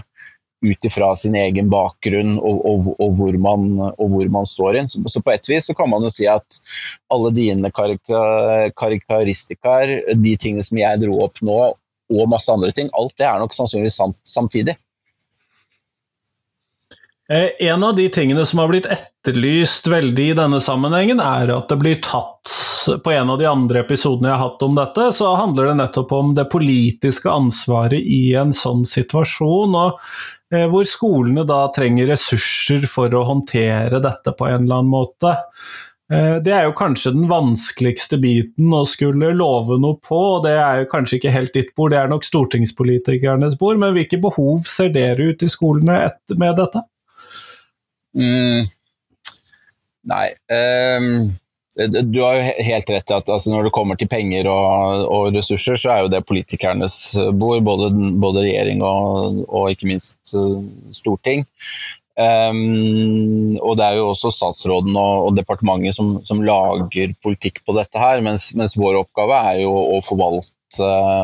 ut 0.61 0.85
ifra 0.85 1.15
sin 1.17 1.33
egen 1.35 1.69
bakgrunn 1.71 2.37
og, 2.37 2.65
og, 2.69 2.95
og, 3.01 3.15
hvor 3.17 3.33
man, 3.41 3.79
og, 3.89 4.09
hvor 4.13 4.27
man, 4.33 4.45
står 4.45 4.75
inn. 4.77 4.87
Så, 4.91 5.01
så, 5.09 5.21
på 5.25 5.31
et 5.33 5.49
vis 5.49 5.71
kan 5.77 5.89
man 5.89 6.03
jo 6.05 6.09
si 6.13 6.25
at 6.29 6.45
alle 7.11 7.31
dine 7.33 7.71
karakteristikaer, 7.73 10.13
de 10.13 10.37
tingene 10.37 10.63
som 10.65 10.77
jeg 10.77 10.99
dro 11.01 11.21
opp 11.25 11.41
nå, 11.45 11.75
og 12.11 12.29
masse 12.29 12.51
andre 12.51 12.71
ting, 12.75 12.89
alt 12.97 13.17
det 13.17 13.25
er 13.27 13.39
nok 13.41 13.53
sannsynligvis 13.55 13.97
sant 14.01 14.17
samtidig. 14.27 14.75
Eh, 17.31 17.49
en 17.71 17.83
av 17.87 17.95
de 17.95 18.09
tingene 18.11 18.45
som 18.45 18.59
har 18.59 18.71
blitt 18.71 18.89
etterlyst 18.91 19.87
veldig 19.87 20.25
i 20.33 20.37
denne 20.37 20.59
sammenhengen, 20.63 21.19
er 21.23 21.53
at 21.55 21.71
det 21.71 21.79
blir 21.79 22.01
tatt 22.03 22.51
på 23.03 23.11
en 23.11 23.29
av 23.29 23.37
de 23.39 23.47
andre 23.49 23.81
episodene 23.83 24.29
jeg 24.29 24.37
har 24.37 24.49
hatt 24.49 24.63
om 24.65 24.75
dette, 24.77 25.07
så 25.15 25.33
handler 25.39 25.71
det 25.71 25.77
nettopp 25.81 26.11
om 26.17 26.33
det 26.37 26.47
politiske 26.51 27.31
ansvaret 27.31 27.99
i 28.01 28.33
en 28.39 28.53
sånn 28.55 28.85
situasjon, 28.87 29.77
og 29.77 29.99
eh, 30.53 30.67
hvor 30.71 30.87
skolene 30.87 31.45
da 31.47 31.63
trenger 31.75 32.11
ressurser 32.11 32.87
for 32.89 33.13
å 33.15 33.23
håndtere 33.27 34.01
dette 34.03 34.35
på 34.37 34.49
en 34.49 34.65
eller 34.65 34.81
annen 34.81 34.93
måte. 34.93 35.35
Eh, 36.11 36.37
det 36.43 36.51
er 36.51 36.65
jo 36.67 36.75
kanskje 36.75 37.13
den 37.15 37.29
vanskeligste 37.31 38.19
biten 38.19 38.73
å 38.75 38.83
skulle 38.89 39.31
love 39.37 39.77
noe 39.79 39.99
på, 40.03 40.19
og 40.37 40.45
det 40.47 40.57
er 40.59 40.81
jo 40.81 40.89
kanskje 40.91 41.21
ikke 41.21 41.35
helt 41.37 41.55
ditt 41.55 41.71
bord, 41.77 41.93
det 41.93 42.01
er 42.01 42.11
nok 42.11 42.27
stortingspolitikernes 42.27 43.55
bord, 43.61 43.79
men 43.79 43.95
hvilke 43.95 44.19
behov 44.21 44.65
ser 44.67 44.91
dere 44.91 45.31
ut 45.31 45.45
i 45.45 45.51
skolene 45.51 46.03
med 46.35 46.59
dette? 46.59 46.83
Mm. 48.17 48.67
Nei 50.11 50.25
um, 50.97 51.29
Du 51.71 52.19
har 52.19 52.35
jo 52.35 52.65
helt 52.67 52.89
rett 52.91 53.11
i 53.13 53.15
at 53.15 53.29
altså, 53.31 53.53
når 53.53 53.69
det 53.69 53.73
kommer 53.75 53.95
til 53.95 54.09
penger 54.11 54.49
og, 54.51 55.05
og, 55.07 55.29
ressurser, 55.37 55.79
så 55.79 55.93
er 55.93 56.03
jo 56.03 56.11
det 56.11 56.25
politikernes 56.27 56.97
bord. 57.39 57.63
Både, 57.63 57.91
både 58.19 58.43
regjering 58.43 58.83
og, 58.83 59.41
og, 59.47 59.71
ikke 59.71 59.87
minst 59.93 60.35
uh, 60.35 60.59
storting. 60.91 61.45
Um, 62.19 63.55
og 63.63 63.77
det 63.79 63.85
er 63.85 63.95
jo 64.01 64.09
også 64.11 64.33
statsråden 64.35 64.97
og, 64.99 65.29
og 65.29 65.37
departementet 65.37 65.95
som, 65.95 66.17
som, 66.27 66.43
lager 66.43 67.15
politikk 67.23 67.61
på 67.63 67.73
dette 67.77 67.97
her, 67.97 68.19
mens, 68.21 68.49
mens 68.59 68.75
vår 68.77 68.99
oppgave 69.05 69.39
er 69.53 69.61
jo 69.63 69.71
å 69.71 70.01
forvalte 70.05 70.51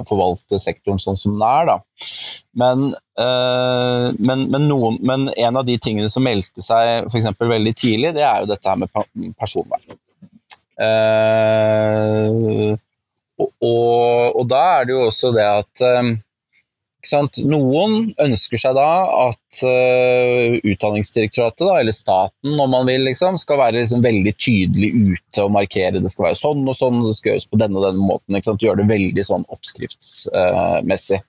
forvalte 0.07 0.57
sektoren 0.59 0.99
sånn 0.99 1.15
som 1.15 1.37
den 1.37 1.43
er. 1.47 1.69
Da. 1.69 1.77
Men, 2.59 2.89
øh, 3.19 4.07
men, 4.19 4.47
men, 4.51 4.67
noen, 4.67 4.97
men, 4.99 5.29
en 5.35 5.59
av 5.59 5.63
de 5.67 5.77
tingene 5.79 6.09
som 6.11 6.25
meldte 6.27 6.63
seg 6.63 7.07
for 7.11 7.47
veldig 7.47 7.73
tidlig, 7.77 8.11
det 8.17 8.25
er 8.27 8.43
jo 8.43 8.51
dette 8.51 8.67
her 8.67 8.81
med 8.81 8.91
personvern. 9.39 9.85
Uh, 10.77 12.77
og, 13.37 13.49
og, 13.61 14.35
og, 14.37 14.47
da 14.49 14.61
er 14.77 14.85
det 14.85 14.93
jo 14.93 15.05
også 15.07 15.31
det 15.33 15.45
at 15.45 15.81
um, 16.01 16.09
noen 17.47 18.11
ønsker 18.21 18.57
seg 18.61 18.75
da 18.77 18.89
at 19.27 19.61
uh, 19.63 20.57
Utdanningsdirektoratet, 20.61 21.65
da, 21.65 21.79
eller 21.81 21.95
staten 21.95 22.59
om 22.59 22.69
man 22.73 22.85
vil, 22.89 23.01
liksom, 23.09 23.37
skal 23.41 23.57
være 23.61 23.79
liksom 23.79 24.01
veldig 24.05 24.33
tydelig 24.37 24.91
ute 25.15 25.39
og 25.45 25.53
markere 25.55 26.03
det 26.03 26.11
skal 26.13 26.25
være 26.29 26.41
sånn 26.43 26.61
og 26.67 26.75
sånn, 26.77 27.01
det 27.07 27.15
skal 27.17 27.29
gjøres 27.33 27.49
på 27.49 27.61
denne 27.61 27.77
og 27.81 27.85
denne 27.89 28.03
måten. 28.11 28.37
Gjøre 28.37 28.81
det 28.83 28.91
veldig 28.93 29.25
sånn 29.31 29.49
oppskriftsmessig. 29.57 31.21
Uh, 31.21 31.25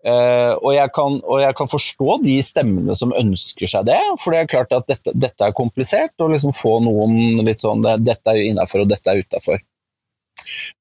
og, 0.00 0.70
jeg 0.72 0.92
kan, 0.96 1.18
og, 1.20 1.40
jeg 1.42 1.56
kan, 1.58 1.68
forstå 1.68 2.14
de 2.24 2.36
stemmene 2.44 2.94
som 2.96 3.12
ønsker 3.16 3.68
seg 3.68 3.84
det, 3.90 4.00
for 4.22 4.32
det 4.32 4.40
er 4.40 4.52
klart 4.54 4.72
at 4.72 4.88
dette, 4.88 5.12
dette 5.12 5.44
er 5.44 5.56
komplisert. 5.56 6.14
å 6.16 6.30
liksom 6.32 6.54
få 6.56 6.78
noen 6.86 7.42
litt 7.44 7.60
sånn 7.60 7.84
det, 7.84 7.98
Dette 8.08 8.32
er 8.32 8.48
innafor, 8.48 8.86
og 8.86 8.92
dette 8.92 9.12
er 9.12 9.20
utafor. 9.20 9.60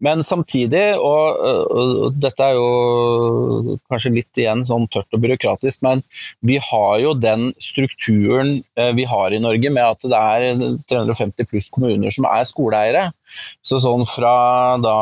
Men 0.03 0.23
samtidig, 0.23 0.83
og, 1.03 1.39
og, 1.43 2.13
dette 2.15 2.45
er 2.45 2.55
jo 2.55 3.75
kanskje 3.91 4.13
litt 4.15 4.39
igjen 4.39 4.63
sånn 4.67 4.87
tørt 4.91 5.11
og 5.15 5.23
byråkratisk, 5.25 5.81
men 5.83 6.03
vi 6.45 6.55
har 6.63 6.99
jo 7.03 7.11
den 7.19 7.49
strukturen 7.59 8.59
eh, 8.79 8.93
vi 8.95 9.07
har 9.09 9.35
i 9.35 9.41
Norge 9.43 9.73
med 9.75 9.83
at 9.83 10.07
det 10.07 10.19
er 10.19 10.77
350 10.91 11.49
pluss 11.51 11.67
kommuner 11.73 12.15
som 12.15 12.29
er 12.29 12.47
skoleeiere. 12.47 13.09
Så 13.65 13.81
sånn 13.83 14.05
fra 14.09 14.77
da 14.81 14.95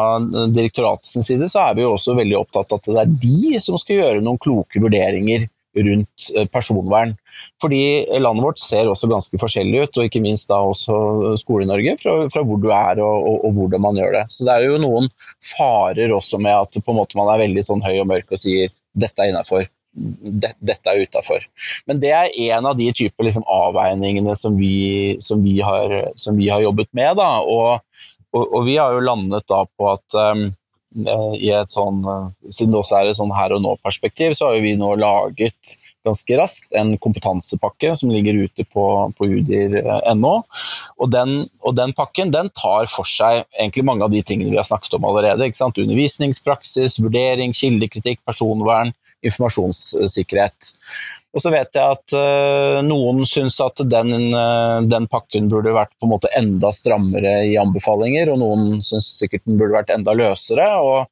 direktoratets 0.52 1.14
side 1.28 1.48
så 1.52 1.70
er 1.70 1.78
vi 1.78 1.86
jo 1.86 1.94
også 1.94 2.18
veldig 2.18 2.42
opptatt 2.42 2.74
av 2.74 2.82
at 2.82 2.90
det 2.90 3.04
er 3.04 3.14
de 3.28 3.62
som 3.64 3.78
skal 3.80 4.02
gjøre 4.02 4.26
noen 4.26 4.42
kloke 4.42 4.82
vurderinger 4.82 5.46
rundt 5.78 6.32
eh, 6.36 6.50
personvern. 6.50 7.14
Fordi 7.62 7.82
landet 8.22 8.46
vårt 8.46 8.62
ser 8.62 8.90
også 8.90 9.10
ganske 9.10 9.40
forskjellig 9.42 9.86
ut, 9.86 9.98
og 9.98 10.10
ikke 10.10 10.22
minst 10.24 10.50
da 10.52 10.60
også 10.62 11.36
Skole-Norge, 11.42 11.96
fra, 12.02 12.18
fra, 12.34 12.44
hvor 12.46 12.62
du 12.62 12.70
er 12.74 13.02
og, 13.04 13.16
og, 13.18 13.40
og, 13.48 13.56
hvordan 13.58 13.84
man 13.84 13.98
gjør 13.98 14.20
det. 14.20 14.26
Så 14.34 14.46
det 14.48 14.54
er 14.56 14.68
jo 14.68 14.82
noen 14.82 15.10
farer 15.54 16.14
også 16.14 16.42
med 16.44 16.54
at 16.54 16.78
på 16.84 16.94
en 16.94 17.00
måte 17.00 17.18
man 17.20 17.32
er 17.34 17.46
veldig 17.46 17.66
sånn 17.66 17.84
høy 17.86 17.96
og 17.98 18.08
mørk 18.12 18.32
og 18.32 18.42
sier 18.42 18.74
dette 18.98 19.24
er 19.24 19.32
innafor. 19.32 19.68
Dette 19.98 20.92
er 20.92 21.02
utafor. 21.02 21.46
Men 21.90 22.02
det 22.02 22.14
er 22.14 22.34
en 22.52 22.70
av 22.70 22.78
de 22.78 22.92
typer 22.94 23.26
liksom, 23.26 23.46
avveiningene 23.50 24.36
som 24.38 24.58
vi, 24.58 25.18
som, 25.24 25.42
vi 25.42 25.58
har, 25.66 25.98
som 26.16 26.38
vi, 26.38 26.50
har, 26.54 26.62
jobbet 26.66 26.92
med. 26.98 27.18
Da. 27.18 27.32
Og, 27.42 27.80
og, 28.38 28.62
vi 28.68 28.78
har 28.78 28.94
jo 28.94 29.06
landet 29.06 29.48
da 29.50 29.64
på 29.66 29.90
at 29.90 30.18
um, 30.34 30.50
i 30.96 31.50
et 31.52 31.72
sånn, 31.72 32.00
Siden 32.48 32.72
det 32.74 32.80
også 32.80 32.96
er 32.98 33.10
et 33.10 33.20
sånn 33.20 33.34
her 33.36 33.54
og 33.56 33.62
nå-perspektiv, 33.64 34.34
så 34.38 34.52
har 34.52 34.62
vi 34.64 34.78
nå 34.80 34.94
laget 34.98 35.76
ganske 36.08 36.38
raskt 36.40 36.76
en 36.80 36.94
kompetansepakke 37.04 37.92
som 38.00 38.12
ligger 38.14 38.40
ute 38.48 38.64
på, 38.72 38.86
på 39.18 39.28
udir.no. 39.28 40.36
Og, 41.04 41.18
og 41.18 41.76
den 41.78 41.96
pakken 41.98 42.32
den 42.34 42.52
tar 42.56 42.88
for 42.92 43.10
seg 43.10 43.44
egentlig 43.58 43.86
mange 43.90 44.08
av 44.08 44.14
de 44.14 44.24
tingene 44.24 44.54
vi 44.54 44.62
har 44.62 44.68
snakket 44.68 44.96
om 44.98 45.10
allerede. 45.10 45.52
Undervisningspraksis, 45.68 47.02
vurdering, 47.04 47.54
kildekritikk, 47.58 48.24
personvern, 48.26 48.96
informasjonssikkerhet. 49.26 50.74
Og 51.38 51.42
så 51.44 51.52
vet 51.54 51.78
jeg 51.78 51.86
at 51.86 52.14
uh, 52.18 52.80
noen 52.82 53.22
syns 53.30 53.60
at 53.62 53.84
den, 53.86 54.32
uh, 54.34 54.82
den, 54.90 55.06
pakken 55.06 55.46
burde 55.52 55.76
vært 55.76 55.92
på 55.94 56.08
en 56.08 56.14
måte 56.16 56.32
enda 56.34 56.72
strammere 56.74 57.44
i 57.46 57.52
anbefalinger, 57.62 58.32
og 58.34 58.40
noen 58.42 58.80
syns 58.82 59.12
sikkert 59.20 59.46
den 59.46 59.60
burde 59.60 59.76
vært 59.76 59.94
enda 59.94 60.16
løsere. 60.18 60.66
og 60.82 61.06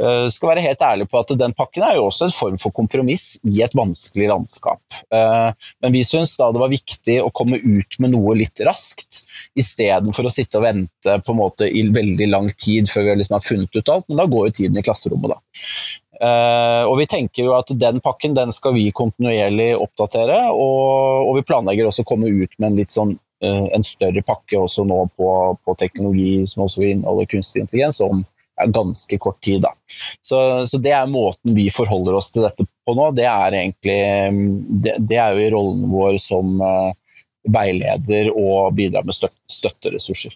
uh, 0.00 0.32
skal 0.32 0.52
være 0.54 0.64
helt 0.64 0.84
ærlig 0.86 1.08
på 1.12 1.20
at 1.20 1.34
Den 1.36 1.52
pakken 1.58 1.84
er 1.84 1.98
jo 1.98 2.06
også 2.06 2.30
en 2.30 2.32
form 2.32 2.56
for 2.62 2.72
kompromiss 2.72 3.26
i 3.44 3.60
et 3.66 3.76
vanskelig 3.76 4.30
landskap. 4.32 4.80
men 5.12 5.92
vi 5.92 6.02
syns 6.08 6.36
da 6.40 6.48
det 6.52 6.60
var 6.62 6.72
viktig 6.72 7.18
å 7.20 7.32
komme 7.34 7.60
ut 7.60 7.98
med 8.00 8.14
noe 8.14 8.36
litt 8.38 8.64
raskt, 8.64 9.20
istedenfor 9.58 10.28
å 10.28 10.32
sitte 10.32 10.56
og 10.56 10.64
vente 10.64 11.18
på 11.20 11.34
en 11.34 11.40
måte 11.42 11.68
i 11.68 11.84
veldig 11.92 12.30
lang 12.32 12.48
tid 12.56 12.88
før 12.88 13.10
vi 13.10 13.20
liksom 13.20 13.36
har 13.36 13.44
funnet 13.44 13.76
ut 13.76 13.92
alt. 13.92 14.08
Men 14.08 14.22
da 14.22 14.28
går 14.30 14.48
jo 14.48 14.56
tiden 14.62 14.80
i 14.80 14.86
klasserommet, 14.86 15.36
da. 15.36 15.40
Uh, 16.16 16.88
og 16.88 16.96
vi 17.00 17.04
tenker 17.10 17.44
jo 17.44 17.52
at 17.52 17.68
Den 17.76 17.98
pakken 18.00 18.32
den 18.36 18.52
skal 18.54 18.72
vi 18.76 18.86
kontinuerlig 18.96 19.74
oppdatere, 19.76 20.46
og, 20.52 21.26
og 21.28 21.36
vi 21.36 21.44
planlegger 21.44 21.88
også 21.88 22.06
å 22.06 22.08
komme 22.08 22.30
ut 22.30 22.54
med 22.56 22.70
en 22.70 22.78
litt 22.80 22.94
sånn 22.94 23.12
uh, 23.44 23.66
en 23.76 23.84
større 23.84 24.22
pakke 24.24 24.56
også 24.60 24.86
nå 24.88 25.02
på, 25.16 25.28
på 25.60 25.76
teknologi 25.76 26.40
som 26.48 26.64
også 26.64 26.86
inneholder 26.88 27.28
kunstig 27.36 27.66
intelligens, 27.66 28.00
om 28.00 28.24
ganske 28.72 29.18
kort 29.20 29.42
tid. 29.44 29.60
Da. 29.60 29.74
Så, 30.20 30.38
så, 30.66 30.80
det 30.80 30.94
er 30.96 31.10
måten 31.12 31.52
vi 31.56 31.68
forholder 31.68 32.16
oss 32.16 32.30
til 32.32 32.46
dette 32.46 32.64
på 32.64 32.94
nå. 32.96 33.10
Det 33.12 33.26
er 33.28 33.58
egentlig 33.58 33.98
det, 34.84 34.96
det 35.10 35.18
er 35.20 35.36
jo 35.36 35.44
i 35.44 35.50
rollen 35.52 35.84
vår 35.92 36.16
som 36.22 36.56
uh, 36.64 36.94
veileder 37.52 38.32
og 38.32 38.72
bidrar 38.78 39.04
med 39.06 39.16
støtteressurser. 39.52 40.32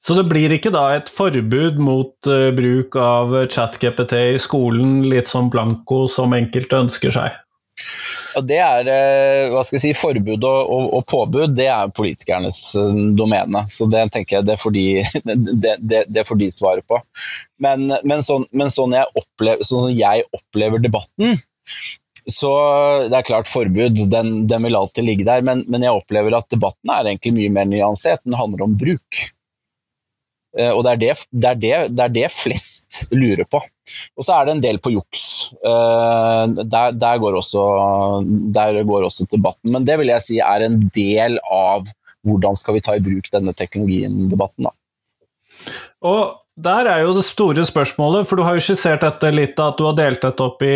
Så 0.00 0.16
det 0.16 0.24
blir 0.30 0.52
ikke 0.54 0.72
da 0.72 0.86
et 0.96 1.10
forbud 1.12 1.80
mot 1.82 2.30
uh, 2.30 2.48
bruk 2.56 2.96
av 2.96 3.34
ChatGPT 3.52 4.16
i 4.32 4.40
skolen, 4.40 5.02
litt 5.10 5.28
som 5.28 5.50
blanko 5.52 6.06
som 6.08 6.32
enkelte 6.36 6.80
ønsker 6.86 7.12
seg? 7.14 7.36
Ja, 8.30 8.40
det 8.46 8.58
er 8.62 8.88
uh, 8.88 9.52
hva 9.52 9.64
skal 9.66 9.76
jeg 9.76 9.84
si, 9.84 9.92
Forbud 9.98 10.44
og, 10.46 10.60
og, 10.70 10.86
og, 10.96 11.04
påbud 11.10 11.56
det 11.58 11.66
er 11.72 11.92
politikernes 11.92 12.58
uh, 12.78 13.00
domene. 13.18 13.66
Så 13.72 13.88
det 13.90 14.06
tenker 14.14 14.38
jeg 14.38 14.48
det 14.48 14.56
får 14.62 14.74
de, 14.76 14.86
det, 15.64 15.76
det, 15.78 16.04
det 16.08 16.24
får 16.28 16.40
de 16.40 16.50
svaret 16.54 16.86
på. 16.88 17.00
Men, 17.60 17.90
men, 18.00 18.24
sånn, 18.24 18.46
men 18.56 18.72
sånn, 18.72 18.96
jeg 18.96 19.10
opplever, 19.12 19.66
sånn 19.66 19.92
jeg 19.92 20.24
opplever 20.32 20.80
debatten, 20.80 21.36
så 22.30 22.50
det 23.08 23.16
er 23.16 23.26
klart 23.26 23.48
forbud, 23.48 24.00
den, 24.12 24.32
den 24.48 24.64
vil 24.66 24.76
alltid 24.76 25.06
ligge 25.06 25.26
der, 25.28 25.44
men, 25.46 25.64
men, 25.68 25.84
jeg 25.84 25.96
opplever 25.96 26.36
at 26.36 26.48
debatten 26.52 26.92
er 26.92 27.08
egentlig 27.08 27.32
mye 27.36 27.52
mer 27.54 27.68
nyansert. 27.68 28.22
Den 28.24 28.38
handler 28.38 28.66
om 28.66 28.76
bruk. 28.80 29.22
Eh, 30.58 30.72
og 30.72 30.82
det 30.84 30.92
er 30.92 31.00
det, 31.00 31.12
det, 31.30 31.50
er 31.50 31.60
det, 31.62 31.74
det 31.94 32.06
er 32.06 32.14
det, 32.14 32.26
flest 32.34 33.04
lurer 33.14 33.46
på. 33.50 33.62
Og 34.18 34.26
så 34.26 34.36
er 34.36 34.46
det 34.46 34.56
en 34.56 34.64
del 34.64 34.80
på 34.82 34.92
juks. 34.94 35.24
Eh, 35.56 36.44
der, 36.62 36.98
der, 36.98 37.22
går 37.22 37.38
også, 37.40 37.64
der, 38.54 38.82
går 38.88 39.08
også, 39.08 39.28
debatten. 39.30 39.72
Men 39.74 39.86
det 39.86 39.98
vil 40.00 40.12
jeg 40.12 40.26
si 40.26 40.40
er 40.42 40.66
en 40.66 40.82
del 40.94 41.38
av 41.46 41.88
hvordan 42.26 42.58
skal 42.58 42.76
vi 42.76 42.84
ta 42.84 42.96
i 42.98 43.02
bruk 43.04 43.30
denne 43.32 43.54
teknologien-debatten. 43.56 44.68
Og 46.04 46.36
der 46.64 46.88
er 46.90 47.02
jo 47.04 47.14
det 47.16 47.24
store 47.26 47.64
spørsmålet, 47.66 48.28
for 48.28 48.38
du 48.38 48.44
har 48.46 48.56
jo 48.56 48.64
skissert 48.64 49.04
dette 49.04 49.32
litt, 49.34 49.58
at 49.60 49.78
du 49.78 49.86
har 49.88 49.96
delt 49.98 50.22
dette 50.24 50.44
opp 50.44 50.62
i 50.66 50.74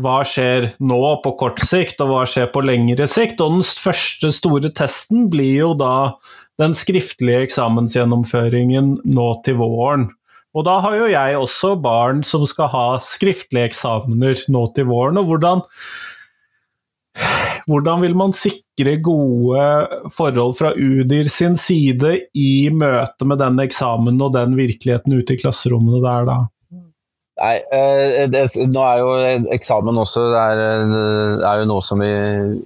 hva 0.00 0.20
skjer 0.26 0.70
nå 0.82 1.00
på 1.24 1.34
kort 1.40 1.62
sikt, 1.62 2.00
og 2.04 2.12
hva 2.12 2.22
skjer 2.28 2.50
på 2.52 2.62
lengre 2.64 3.08
sikt. 3.10 3.42
Og 3.42 3.58
den 3.58 3.66
første 3.66 4.32
store 4.34 4.72
testen 4.74 5.28
blir 5.32 5.52
jo 5.58 5.74
da 5.78 6.14
den 6.60 6.76
skriftlige 6.76 7.46
eksamensgjennomføringen 7.48 8.96
nå 9.08 9.28
til 9.46 9.60
våren. 9.60 10.08
Og 10.50 10.66
da 10.66 10.80
har 10.82 10.96
jo 10.98 11.10
jeg 11.12 11.38
også 11.38 11.76
barn 11.78 12.24
som 12.26 12.42
skal 12.48 12.70
ha 12.72 12.86
skriftlige 13.06 13.68
eksamener 13.70 14.40
nå 14.50 14.64
til 14.74 14.88
våren. 14.90 15.20
Og 15.20 15.28
hvordan, 15.30 15.62
hvordan 17.70 18.02
vil 18.02 18.16
man 18.18 18.32
sikre 18.36 18.96
gode 19.04 19.64
forhold 20.14 20.56
fra 20.58 20.72
UDIR 20.74 21.30
sin 21.30 21.56
side 21.60 22.16
i 22.34 22.70
møte 22.74 23.28
med 23.28 23.40
den 23.40 23.60
eksamen 23.62 24.18
og 24.22 24.34
den 24.34 24.56
virkeligheten 24.58 25.14
ute 25.20 25.36
i 25.36 25.42
klasserommene 25.42 26.02
der, 26.04 26.26
da? 26.28 26.38
Nei, 27.40 27.54
eh, 27.72 28.26
det, 28.28 28.42
nå 28.68 28.82
er 28.84 28.98
jo 29.00 29.44
eksamen 29.54 29.96
også 30.02 30.26
det 30.28 30.40
er, 30.40 30.58
eh, 30.60 31.44
er 31.48 31.62
jo 31.62 31.68
noe 31.70 31.84
som 31.84 32.02
vi, 32.02 32.10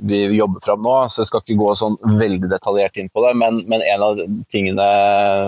vi, 0.02 0.24
jobber 0.34 0.64
fram 0.64 0.82
nå, 0.82 0.94
så 1.12 1.22
jeg 1.22 1.30
skal 1.30 1.44
ikke 1.44 1.58
gå 1.60 1.68
sånn 1.78 1.94
veldig 2.18 2.50
detaljert 2.50 2.98
inn 2.98 3.10
på 3.14 3.22
det. 3.22 3.30
Men, 3.38 3.60
men 3.70 3.84
en 3.86 4.02
av 4.02 4.18
tingene 4.50 4.86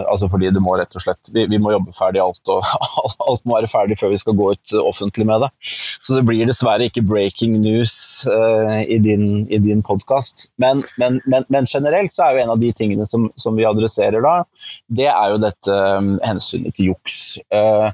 altså 0.07 0.29
Fordi 0.31 0.53
det 0.55 0.63
må 0.63 0.77
rett 0.79 0.95
og 0.95 1.03
slett 1.03 1.31
Vi, 1.35 1.45
vi 1.51 1.59
må 1.63 1.73
jobbe 1.75 1.95
ferdig 1.97 2.23
alt, 2.23 2.43
og 2.53 2.63
alt 3.27 3.43
må 3.49 3.57
være 3.57 3.71
ferdig 3.71 3.99
før 3.99 4.15
vi 4.15 4.21
skal 4.23 4.39
gå 4.39 4.53
ut 4.55 4.77
offentlig 4.85 5.27
med 5.27 5.43
det. 5.43 5.51
Så 5.67 6.15
det 6.15 6.23
blir 6.29 6.47
dessverre 6.47 6.87
ikke 6.87 7.03
breaking 7.07 7.59
news 7.65 7.97
uh, 8.31 8.79
i 8.87 9.01
din, 9.03 9.47
i 9.51 9.59
din 9.63 9.83
podkast. 9.87 10.49
Men, 10.63 10.85
men, 11.01 11.19
men, 11.27 11.67
generelt 11.67 12.15
så 12.15 12.29
er 12.29 12.37
jo 12.37 12.45
en 12.45 12.55
av 12.55 12.63
de 12.63 12.71
tingene 12.77 13.07
som, 13.11 13.27
som 13.35 13.59
vi 13.59 13.67
adresserer 13.67 14.23
da, 14.23 14.39
det 14.87 15.11
er 15.11 15.35
jo 15.35 15.43
dette 15.43 15.79
um, 15.99 16.15
hensynet 16.23 16.77
til 16.79 16.93
juks. 16.93 17.41
Uh, 17.51 17.91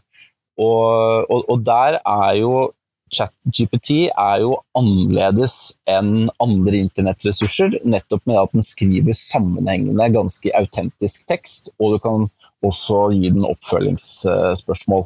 og, 0.61 1.30
og, 1.30 1.44
og 1.49 1.66
der 1.66 1.99
er 2.00 2.38
jo 2.40 2.71
ChatGPT 3.12 4.09
er 4.09 4.42
jo 4.42 4.56
annerledes 4.78 5.56
enn 5.90 6.30
andre 6.42 6.80
internettressurser, 6.80 7.76
nettopp 7.85 8.25
med 8.28 8.40
at 8.40 8.54
den 8.54 8.64
skriver 8.64 9.16
sammenhengende, 9.16 10.12
ganske 10.14 10.52
autentisk 10.56 11.26
tekst, 11.30 11.75
og 11.78 11.97
du 11.97 11.99
kan 12.02 12.30
også 12.62 13.09
gi 13.11 13.32
den 13.35 13.44
oppfølgingsspørsmål. 13.44 15.04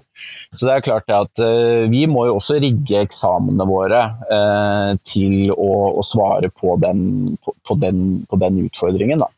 Så 0.53 0.69
det 0.69 0.75
er 0.75 0.85
klart 0.85 1.09
at 1.09 1.41
uh, 1.41 1.89
Vi 1.89 2.03
må 2.11 2.27
jo 2.29 2.37
også 2.37 2.59
rigge 2.61 3.01
eksamene 3.01 3.65
våre 3.65 4.03
uh, 4.29 4.93
til 5.01 5.55
å, 5.55 5.71
å, 5.97 6.05
svare 6.05 6.53
på 6.53 6.77
den, 6.83 7.01
på, 7.41 7.79
den, 7.81 8.05
på 8.29 8.39
den, 8.43 8.61
utfordringen. 8.69 9.25
Da. 9.25 9.31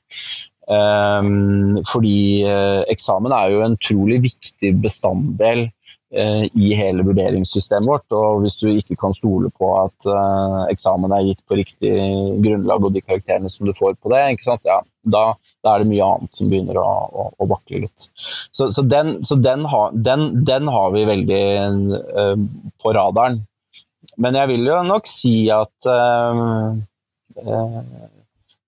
Um, 0.68 1.78
fordi 1.88 2.42
eksamen 2.90 3.32
er 3.32 3.54
jo 3.54 3.62
en 3.64 3.78
utrolig 3.78 4.18
viktig 4.26 4.74
bestanddel 4.82 5.68
Eh, 5.68 5.77
i 6.08 6.68
hele 6.72 7.04
vurderingssystemet 7.04 7.88
vårt. 7.88 8.06
Og 8.16 8.40
hvis 8.44 8.56
du 8.62 8.68
ikke 8.70 8.96
kan 8.96 9.12
stole 9.12 9.50
på 9.52 9.68
at 9.76 10.06
uh, 10.08 10.62
eksamen 10.72 11.12
er 11.12 11.26
gitt 11.26 11.42
på 11.44 11.58
riktig 11.58 11.92
grunnlag 12.44 12.86
og 12.86 12.94
de 12.94 13.02
karakterene 13.04 13.50
som 13.52 13.68
du 13.68 13.74
får 13.76 13.98
på 14.00 14.12
det, 14.14 14.22
ja, 14.64 14.78
da, 15.04 15.26
da, 15.64 15.74
er 15.74 15.84
det 15.84 15.90
mye 15.90 16.08
annet 16.08 16.38
som 16.38 16.48
begynner 16.48 16.80
å, 16.80 16.86
å, 16.88 17.28
å 17.36 17.48
vakle 17.50 17.82
litt. 17.84 18.08
Så, 18.16 18.70
så, 18.72 18.84
den, 18.88 19.18
så 19.24 19.36
den, 19.36 19.66
ha, 19.68 19.84
den, 19.92 20.30
den, 20.48 20.68
har 20.72 20.92
vi 20.96 21.04
veldig 21.08 21.44
uh, 22.16 22.36
på 22.80 22.96
radaren. 22.96 23.42
Men 24.18 24.38
jeg 24.38 24.54
vil 24.54 24.70
jo 24.72 24.82
nok 24.86 25.06
si 25.10 25.36
at 25.52 25.90
uh, 25.92 26.72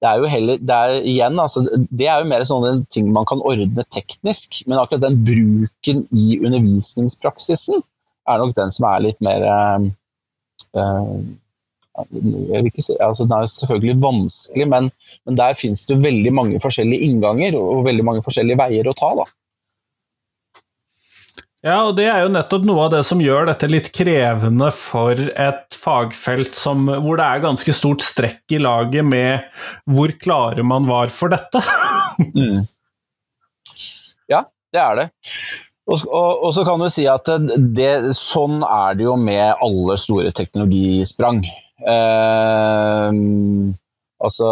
det 0.00 0.08
er 0.08 0.20
jo 0.22 0.30
heller 0.32 0.60
det 0.64 0.76
er, 0.76 0.94
igjen, 1.04 1.40
altså, 1.42 1.64
det 1.90 2.06
er 2.08 2.22
jo 2.22 2.30
mer 2.30 2.44
sånne 2.48 2.72
ting 2.92 3.10
man 3.12 3.28
kan 3.28 3.42
ordne 3.44 3.84
teknisk, 3.92 4.62
men 4.66 4.80
akkurat 4.80 5.04
den 5.04 5.20
bruken 5.26 6.06
i 6.16 6.38
undervisningspraksisen 6.40 7.82
er 8.30 8.40
nok 8.40 8.56
den 8.56 8.72
som 8.72 8.88
er 8.88 9.04
litt 9.04 9.20
mer 9.24 9.44
øh, 9.44 9.90
jeg 12.00 12.62
vil 12.62 12.70
ikke 12.70 12.84
si, 12.84 12.94
altså 13.02 13.26
Den 13.26 13.34
er 13.36 13.44
jo 13.44 13.52
selvfølgelig 13.52 14.02
vanskelig, 14.02 14.66
men, 14.72 14.90
men 15.26 15.36
der 15.36 15.58
finnes 15.58 15.82
det 15.88 15.98
veldig 16.02 16.32
mange 16.32 16.60
forskjellige 16.62 17.08
innganger 17.08 17.58
og 17.58 17.84
veldig 17.84 18.06
mange 18.06 18.22
forskjellige 18.24 18.60
veier 18.60 18.88
å 18.88 18.96
ta. 18.96 19.10
da. 19.18 19.26
Ja, 21.60 21.82
og 21.84 21.96
det 21.98 22.06
er 22.08 22.22
jo 22.24 22.30
nettopp 22.32 22.64
noe 22.64 22.86
av 22.86 22.92
det 22.94 23.02
som 23.04 23.20
gjør 23.20 23.50
dette 23.50 23.68
litt 23.68 23.90
krevende 23.92 24.70
for 24.72 25.12
et 25.12 25.76
fagfelt 25.76 26.56
som, 26.56 26.86
hvor 26.88 27.20
det 27.20 27.26
er 27.26 27.42
ganske 27.44 27.74
stort 27.76 28.04
strekk 28.04 28.54
i 28.56 28.60
laget 28.62 29.04
med 29.04 29.44
hvor 29.84 30.14
klare 30.16 30.64
man 30.64 30.88
var 30.88 31.12
for 31.12 31.32
dette. 31.32 31.60
mm. 32.36 32.62
Ja, 34.32 34.46
det 34.72 34.80
er 34.80 34.96
det. 35.02 35.06
Og, 35.90 36.00
og, 36.06 36.46
og, 36.46 36.50
så 36.56 36.64
kan 36.64 36.80
du 36.80 36.88
si 36.92 37.04
at 37.10 37.28
det, 37.76 37.92
sånn 38.16 38.62
er 38.64 38.96
det 38.96 39.04
jo 39.04 39.18
med 39.20 39.60
alle 39.60 39.98
store 40.00 40.32
teknologisprang. 40.32 41.42
Eh, 41.80 43.08
altså, 44.24 44.50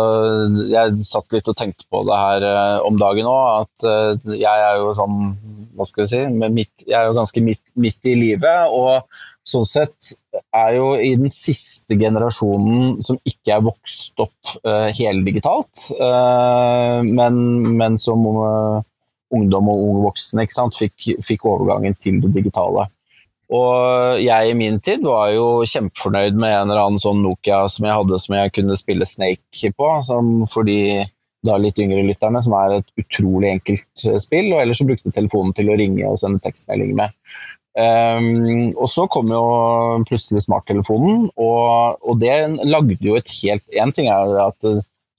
jeg 0.75 1.09
satt 1.09 1.39
litt 1.39 1.49
og 1.49 1.57
tenkte 1.57 1.89
på 1.89 2.05
det 2.09 2.21
her 2.21 2.49
eh, 2.51 2.77
om 2.85 3.01
dagen 3.01 3.31
òg, 3.31 3.65
at 3.65 3.89
eh, 3.89 4.35
jeg 4.43 4.67
er 4.69 4.83
jo 4.83 4.93
sånn 4.99 5.23
hva 5.79 5.87
skal 5.89 6.05
jeg 6.05 6.13
si, 6.13 6.51
midt, 6.51 6.85
jeg 6.87 6.99
er 6.99 7.09
jo 7.09 7.17
ganske 7.17 7.43
midt, 7.45 7.75
midt, 7.79 8.01
i 8.11 8.15
livet. 8.19 8.75
og 8.75 9.07
sånn 9.49 9.65
sett 9.65 10.11
er 10.53 10.75
jo 10.77 10.91
i 11.01 11.15
den 11.17 11.33
siste 11.33 11.97
generasjonen 11.97 12.99
som 13.05 13.17
ikke 13.25 13.55
er 13.57 13.65
vokst 13.65 14.21
opp 14.21 14.53
uh, 14.61 14.91
heldigitalt, 14.93 15.87
uh, 15.97 17.01
men, 17.07 17.41
men, 17.79 17.97
som 18.01 18.27
uh, 18.29 18.85
ungdom 19.35 19.71
og 19.73 19.87
unge 19.87 20.05
voksne 20.09 20.47
fikk, 20.77 21.11
fikk, 21.25 21.49
overgangen 21.49 21.97
til 22.01 22.21
det 22.23 22.33
digitale. 22.37 22.89
Og 23.49 24.21
jeg 24.21 24.51
i 24.51 24.57
min 24.57 24.77
tid 24.85 25.07
var 25.09 25.31
jo 25.33 25.65
kjempefornøyd 25.65 26.37
med 26.37 26.53
en 26.53 26.69
eller 26.69 26.83
annen 26.83 27.01
sånn 27.01 27.23
Nokia 27.25 27.63
som 27.73 27.87
jeg 27.89 27.97
hadde 27.97 28.19
som 28.21 28.37
jeg 28.37 28.53
kunne 28.59 28.77
spille 28.77 29.09
Snake 29.09 29.71
på, 29.73 29.89
som 30.05 30.43
fordi 30.51 30.81
da 31.49 31.59
litt 31.61 31.81
yngre 31.83 32.05
lytterne, 32.07 32.43
som 32.45 32.57
er 32.61 32.79
et 32.79 32.91
utrolig 33.01 33.55
enkelt 33.57 34.09
eh, 34.09 34.19
spill. 34.23 34.53
Og 34.53 34.63
ellers 34.63 34.83
så 34.83 34.89
brukte 34.89 35.15
telefonen 35.15 35.55
til 35.57 35.73
å 35.73 35.79
ringe 35.81 36.11
og 36.11 36.21
sende 36.21 36.43
tekstmeldinger 36.45 36.99
med. 36.99 37.17
Um, 37.79 38.73
og 38.73 38.89
så 38.91 39.05
kom 39.13 39.31
jo 39.31 39.43
plutselig 40.09 40.43
smarttelefonen, 40.43 41.29
og, 41.39 42.01
og, 42.03 42.17
det 42.19 42.33
lagde 42.67 42.97
jo 43.05 43.15
et 43.15 43.31
helt 43.37 43.63
Én 43.79 43.93
ting 43.95 44.09
er 44.11 44.33
at 44.49 44.67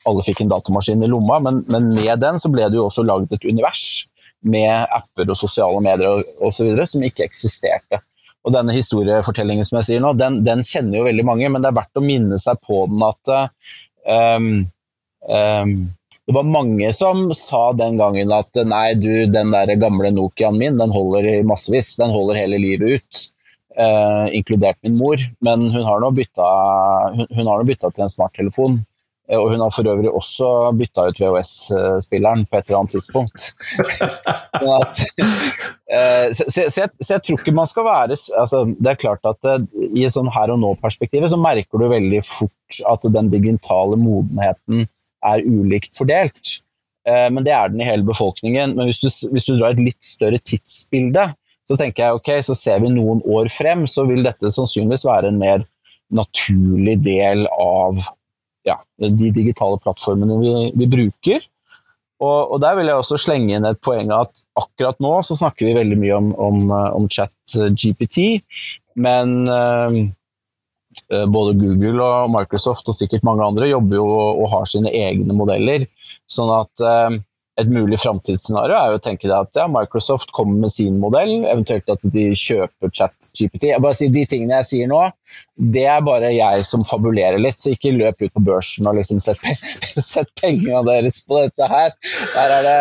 alle 0.10 0.26
fikk 0.26 0.42
en 0.44 0.52
datamaskin 0.52 1.06
i 1.06 1.08
lomma, 1.08 1.38
men, 1.46 1.62
men 1.72 1.94
med 1.94 2.20
den 2.20 2.39
så 2.42 2.52
ble 2.52 2.68
det 2.68 2.80
jo 2.80 2.89
også 2.89 3.06
laget 3.08 3.38
et 3.38 3.48
univers 3.48 3.86
med 4.42 4.92
apper 4.96 5.32
og 5.32 5.39
sosiale 5.39 5.80
medier 5.84 6.24
osv. 6.44 6.72
som 6.88 7.04
ikke 7.06 7.28
eksisterte. 7.28 8.02
Og 8.48 8.56
denne 8.56 8.76
historiefortellingen 8.76 9.68
som 9.68 9.80
jeg 9.80 9.88
sier 9.89 10.04
nå, 10.04 10.13
den, 10.18 10.39
den, 10.46 10.63
kjenner 10.63 11.02
jo 11.02 11.08
veldig 11.10 11.26
mange, 11.28 11.50
men 11.52 11.63
det 11.63 11.72
er 11.72 11.80
verdt 11.82 12.00
å 12.00 12.06
minne 12.06 12.39
seg 12.39 12.60
på 12.63 12.86
den 12.92 13.04
at 13.04 13.34
um, 14.08 14.52
um, 15.28 15.74
det 16.30 16.36
var 16.36 16.46
mange 16.46 16.92
som 16.94 17.32
sa 17.34 17.72
den 17.74 17.96
gangen 17.98 18.30
at 18.30 18.60
nei, 18.70 18.94
du, 18.94 19.26
den 19.34 19.50
der 19.50 19.72
gamle 19.82 20.12
Nokiaen 20.13 20.60
min, 20.62 20.76
den 20.78 20.92
holder 20.94 21.26
i 21.26 21.39
massevis. 21.42 21.96
Den 21.98 22.13
holder 22.13 22.38
hele 22.38 22.60
livet 22.62 23.00
ut. 23.00 23.22
Eh, 23.74 24.36
inkludert 24.38 24.78
min 24.86 25.00
mor. 25.00 25.18
Men 25.42 25.65
hun 25.74 25.88
har 25.88 26.04
nå 26.04 26.12
bytta, 26.13 26.50
hun, 27.18 27.26
har 27.34 27.48
nå 27.48 27.65
bytta 27.65 27.89
til 27.89 28.06
en 28.06 28.13
smarttelefon. 28.13 28.78
Eh, 29.26 29.39
og 29.39 29.56
hun 29.56 29.63
har 29.65 29.74
for 29.74 29.89
øvrig 29.89 30.12
også 30.13 30.52
bytta 30.78 31.08
ut 31.10 31.24
VHS-spilleren 31.24 32.46
på 32.46 32.60
et 32.60 32.70
eller 32.70 32.84
annet 32.84 32.96
tidspunkt. 33.00 33.50
at, 34.78 35.02
eh, 35.89 36.30
så, 36.30 36.46
så, 36.46 36.68
så, 36.70 36.84
jeg, 36.84 36.94
så, 37.02 37.15
jeg, 37.15 37.26
tror 37.26 37.42
ikke 37.42 37.56
man 37.58 37.74
skal 37.74 37.89
være 37.89 38.13
altså, 38.13 38.68
Det 38.70 38.94
er 38.94 39.02
klart 39.02 39.34
at 39.34 39.50
eh, 39.50 39.65
i 39.98 40.06
sånn 40.13 40.30
her 40.38 40.54
og 40.54 40.62
nå-perspektivet 40.62 41.34
så 41.34 41.42
merker 41.42 41.82
du 41.82 41.89
veldig 41.89 42.22
fort 42.36 42.82
at 42.94 43.12
den 43.18 43.34
digitale 43.34 43.98
modenheten 43.98 44.86
er 45.26 45.46
ulikt 45.46 45.96
fordelt. 45.98 46.60
Eh, 47.08 47.28
men 47.34 47.46
det 47.46 47.54
er 47.56 47.72
den 47.72 47.84
i 47.84 47.88
hele 47.88 48.08
befolkningen. 48.08 48.76
Men 48.78 48.90
hvis 48.90 49.02
du, 49.04 49.10
hvis 49.34 49.50
du 49.50 49.56
drar 49.56 49.74
et 49.74 49.84
litt 49.84 50.02
større 50.06 50.40
tidsbilde, 50.42 51.30
så 51.70 51.78
tenker 51.78 52.06
jeg 52.06 52.20
ok, 52.20 52.32
så 52.46 52.56
ser 52.58 52.82
vi 52.84 52.94
noen 52.94 53.22
år 53.30 53.52
frem, 53.54 53.86
så 53.90 54.08
vil 54.10 54.24
dette 54.26 54.52
sannsynligvis 54.54 55.06
være 55.06 55.30
en 55.30 55.42
mer 55.42 55.66
naturlig 56.10 56.98
del 57.06 57.46
av 57.54 58.00
ja, 58.66 58.80
de 58.98 59.30
digitale 59.34 59.78
plattformene 59.84 60.40
vi, 60.42 60.54
vi 60.82 60.90
bruker. 60.90 61.46
Og, 62.20 62.40
og, 62.52 62.58
der 62.60 62.74
vil 62.76 62.90
jeg 62.90 63.00
også 63.00 63.20
slenge 63.22 63.54
inn 63.56 63.68
et 63.70 63.80
poeng 63.86 64.10
at 64.12 64.42
akkurat 64.60 64.98
nå 65.00 65.14
så 65.24 65.38
snakker 65.40 65.70
vi 65.70 65.78
veldig 65.78 66.00
mye 66.02 66.18
om, 66.18 66.34
om, 66.36 66.74
om 66.98 67.06
chat 67.14 67.54
GPT, 67.80 68.42
men 69.00 69.46
Eh, 69.48 70.10
både 71.10 71.56
Google 71.58 72.06
og 72.06 72.30
Microsoft 72.34 72.89
og 72.91 72.98
sikkert 72.98 73.26
mange 73.26 73.45
andre 73.45 73.72
jobber 73.72 73.98
jo 73.98 74.06
og 74.12 74.45
har 74.54 74.69
sine 74.69 74.91
egne 74.93 75.34
modeller. 75.38 75.88
Sånn 76.30 76.52
at 76.54 76.84
eh, 76.86 77.17
et 77.60 77.67
mulig 77.72 78.00
framtidsscenario 78.00 78.76
er 78.78 78.93
jo 78.93 79.00
å 79.00 79.04
tenke 79.04 79.28
deg 79.28 79.36
at 79.36 79.58
ja, 79.60 79.65
Microsoft 79.72 80.32
kommer 80.36 80.63
med 80.63 80.72
sin 80.72 81.00
modell, 81.02 81.41
eventuelt 81.43 81.89
at 81.91 82.06
de 82.13 82.30
kjøper 82.38 82.93
ChatGPT. 82.95 83.72
Jeg 83.74 83.84
bare 83.84 83.98
sier 83.98 84.13
De 84.13 84.24
tingene 84.30 84.62
jeg 84.62 84.69
sier 84.69 84.91
nå, 84.91 85.02
det 85.76 85.86
er 85.91 86.06
bare 86.06 86.32
jeg 86.34 86.63
som 86.67 86.86
fabulerer 86.88 87.41
litt, 87.41 87.60
så 87.60 87.74
ikke 87.76 87.95
løp 87.98 88.24
ut 88.24 88.34
på 88.36 88.45
børsen 88.52 88.88
og 88.89 89.00
liksom 89.00 89.19
sett, 89.24 89.43
sett 90.13 90.32
pengene 90.39 90.86
deres 90.88 91.22
på 91.28 91.41
dette 91.41 91.69
her. 91.69 91.93
Her 92.38 92.56
er, 92.62 92.72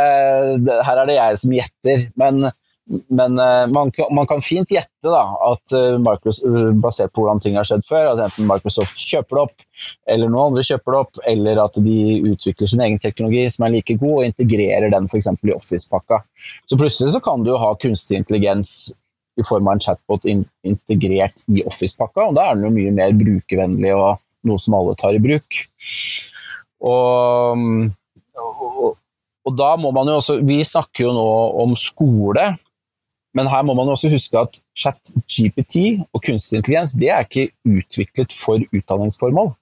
det, 0.63 0.79
her 0.87 1.03
er 1.03 1.11
det 1.11 1.19
jeg 1.19 1.43
som 1.43 1.59
gjetter. 1.59 2.09
Men 2.21 2.51
men 2.89 3.39
uh, 3.39 3.67
man, 3.69 3.91
man, 4.17 4.27
kan 4.27 4.41
fint 4.45 4.71
gjette 4.73 5.11
da, 5.13 5.25
at 5.51 5.73
uh, 5.77 5.99
Microsoft, 6.01 6.77
basert 6.81 7.13
på 7.13 7.25
hvordan 7.25 7.43
ting 7.45 7.59
har 7.59 7.67
skjedd 7.69 7.85
før, 7.89 8.13
at 8.15 8.23
enten 8.25 8.49
Microsoft 8.49 9.01
kjøper 9.03 9.37
det 9.37 9.43
opp, 9.43 9.67
eller 10.09 10.31
noen 10.31 10.53
andre 10.53 10.65
kjøper 10.65 10.95
det 10.95 11.01
opp, 11.03 11.21
eller 11.33 11.61
at 11.65 11.81
de 11.85 11.99
utvikler 12.31 12.71
sin 12.73 12.85
egen 12.87 13.03
teknologi 13.03 13.45
som 13.53 13.67
er 13.67 13.75
like 13.77 13.99
god, 14.01 14.15
og 14.23 14.29
integrerer 14.31 14.89
den 14.95 15.09
f.eks. 15.11 15.29
i 15.37 15.57
Office-pakka. 15.57 16.23
Så 16.65 16.79
plutselig 16.81 17.13
så 17.13 17.21
kan 17.25 17.45
du 17.45 17.53
ha 17.61 17.75
kunstig 17.81 18.23
intelligens 18.23 18.93
i 19.39 19.45
form 19.47 19.69
av 19.69 19.77
en 19.77 19.83
chatbot 19.85 20.25
in 20.27 20.47
integrert 20.67 21.45
i 21.47 21.63
Office-pakka, 21.69 22.31
og 22.31 22.39
da 22.39 22.49
er 22.49 22.57
den 22.57 22.71
jo 22.71 22.75
mye 22.75 22.95
mer 22.95 23.13
brukervennlig 23.17 23.93
og 23.95 24.17
noe 24.49 24.63
som 24.63 24.79
alle 24.79 24.97
tar 24.99 25.19
i 25.19 25.21
bruk. 25.23 25.61
Og, 26.89 27.63
og, 28.39 28.97
og 29.45 29.59
da 29.59 29.73
må 29.83 29.91
man 29.91 30.07
jo 30.07 30.21
også 30.21 30.37
Vi 30.47 30.61
snakker 30.63 31.09
jo 31.09 31.15
nå 31.17 31.31
om 31.65 31.73
skole, 31.79 32.53
men 33.39 33.49
her 33.51 33.63
må 33.67 33.77
man 33.79 33.91
også 33.93 34.11
huske 34.11 34.41
at 34.41 34.59
chat 34.77 35.15
GPT 35.31 36.03
og 36.11 36.23
kunstig 36.27 36.59
intelligens 36.59 36.97
det 36.99 37.13
er 37.15 37.27
ikke 37.27 37.49
utviklet 37.79 38.35
for 38.35 38.63
utdanningsformål. 38.75 39.53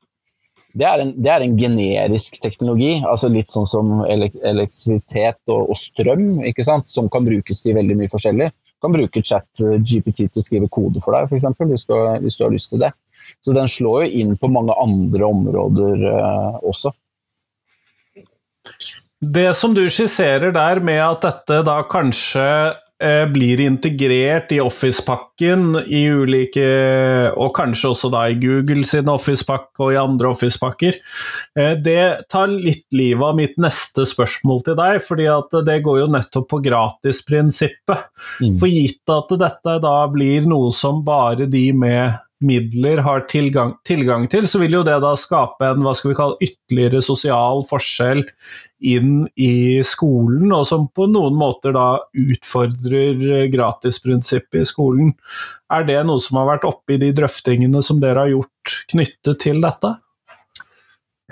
Det 0.76 0.84
er, 0.84 1.00
en, 1.00 1.12
det 1.16 1.30
er 1.32 1.42
en 1.44 1.54
generisk 1.56 2.36
teknologi, 2.44 2.98
altså 3.08 3.30
litt 3.32 3.48
sånn 3.48 3.68
som 3.68 4.02
elektrisitet 4.04 5.52
og, 5.52 5.70
og 5.72 5.78
strøm, 5.80 6.42
som 6.84 7.08
kan 7.12 7.24
brukes 7.24 7.62
til 7.64 7.78
veldig 7.78 7.96
mye 7.96 8.12
forskjellig. 8.12 8.50
Du 8.52 8.84
kan 8.84 8.92
bruke 8.92 9.22
chat 9.24 9.62
GPT 9.80 10.26
til 10.26 10.42
å 10.42 10.44
skrive 10.44 10.68
kode 10.68 11.00
for 11.00 11.16
deg, 11.16 11.30
f.eks., 11.30 11.48
hvis, 11.62 11.86
hvis 12.26 12.36
du 12.36 12.44
har 12.44 12.52
lyst 12.52 12.74
til 12.74 12.84
det. 12.84 12.92
Så 13.40 13.56
den 13.56 13.68
slår 13.72 14.04
jo 14.04 14.20
inn 14.20 14.36
på 14.36 14.52
mange 14.52 14.76
andre 14.76 15.30
områder 15.32 16.04
uh, 16.12 16.60
også. 16.60 16.92
Det 19.16 19.48
som 19.56 19.72
du 19.72 19.86
skisserer 19.88 20.52
der 20.52 20.82
med 20.84 21.00
at 21.00 21.24
dette 21.24 21.62
da 21.64 21.78
kanskje 21.88 22.44
eh, 22.44 22.82
blir 23.32 23.60
integrert 23.60 24.52
i 24.56 24.60
Office-pakken 24.62 25.76
i 25.84 26.06
ulike 26.16 26.64
Og 27.36 27.50
kanskje 27.56 27.90
også 27.90 28.08
da 28.12 28.22
i 28.32 28.38
Google 28.40 28.86
sin 28.88 29.10
Office-pakke 29.12 29.84
og 29.84 29.92
i 29.92 29.98
andre 30.00 30.30
Office-pakker. 30.32 30.96
Eh, 31.58 31.74
det 31.82 32.28
tar 32.32 32.48
litt 32.52 32.86
livet 32.96 33.24
av 33.26 33.36
mitt 33.38 33.56
neste 33.60 34.06
spørsmål 34.08 34.62
til 34.66 34.78
deg, 34.78 35.00
fordi 35.04 35.28
at 35.30 35.58
det 35.66 35.80
går 35.84 36.02
jo 36.02 36.10
nettopp 36.12 36.48
på 36.52 36.62
gratisprinsippet. 36.64 38.06
Mm. 38.40 38.56
For 38.60 38.70
gitt 38.70 39.12
at 39.12 39.34
dette 39.40 39.78
da 39.84 39.96
blir 40.12 40.48
noe 40.48 40.72
som 40.74 41.02
bare 41.06 41.48
de 41.50 41.66
med 41.76 42.22
midler 42.44 43.00
har 43.04 43.24
tilgang, 43.30 43.74
tilgang, 43.86 44.26
til, 44.28 44.46
så 44.48 44.60
vil 44.60 44.78
jo 44.78 44.84
det 44.86 44.98
da 45.02 45.14
skape 45.18 45.70
en 45.70 45.84
hva 45.84 45.94
skal 45.96 46.12
vi 46.12 46.16
kalle, 46.18 46.38
ytterligere 46.44 47.00
sosial 47.04 47.64
forskjell 47.68 48.24
inn 48.84 49.24
i 49.40 49.80
skolen, 49.86 50.52
og 50.52 50.66
som 50.68 50.84
på 50.92 51.08
noen 51.08 51.36
måter 51.38 51.72
da 51.76 51.88
utfordrer 52.12 53.48
gratisprinsippet 53.52 54.62
i 54.62 54.68
skolen. 54.68 55.14
Er 55.72 55.86
det 55.88 56.02
noe 56.04 56.20
som 56.22 56.42
har 56.42 56.50
vært 56.52 56.68
oppe 56.68 56.96
i 56.96 57.00
de 57.00 57.12
drøftingene 57.16 57.80
som 57.84 58.02
dere 58.02 58.26
har 58.26 58.34
gjort 58.34 58.80
knyttet 58.92 59.40
til 59.46 59.64
dette? 59.64 59.96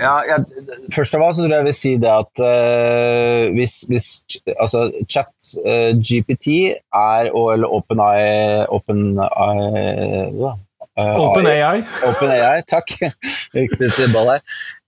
Ja, 0.00 0.16
jeg, 0.26 0.42
Først 0.90 1.14
av 1.14 1.22
alt 1.22 1.36
så 1.36 1.44
tror 1.44 1.52
jeg 1.52 1.60
jeg 1.60 1.68
vil 1.68 1.76
si 1.78 1.90
det 2.02 2.10
at 2.10 2.40
uh, 2.42 3.44
hvis, 3.54 3.76
hvis 3.86 4.08
altså, 4.56 4.88
chat 5.06 5.30
uh, 5.62 5.92
GPT 5.94 6.72
er, 6.74 7.30
eller 7.30 7.70
OpenAI 7.70 8.64
Open 8.74 9.12
ja, 9.14 10.50
Uh, 10.98 11.14
OpenAI. 11.26 11.84
OpenAI, 12.08 12.64
takk. 12.70 12.96
Riktig 13.58 13.90
tilball 13.96 14.34
her. 14.34 14.42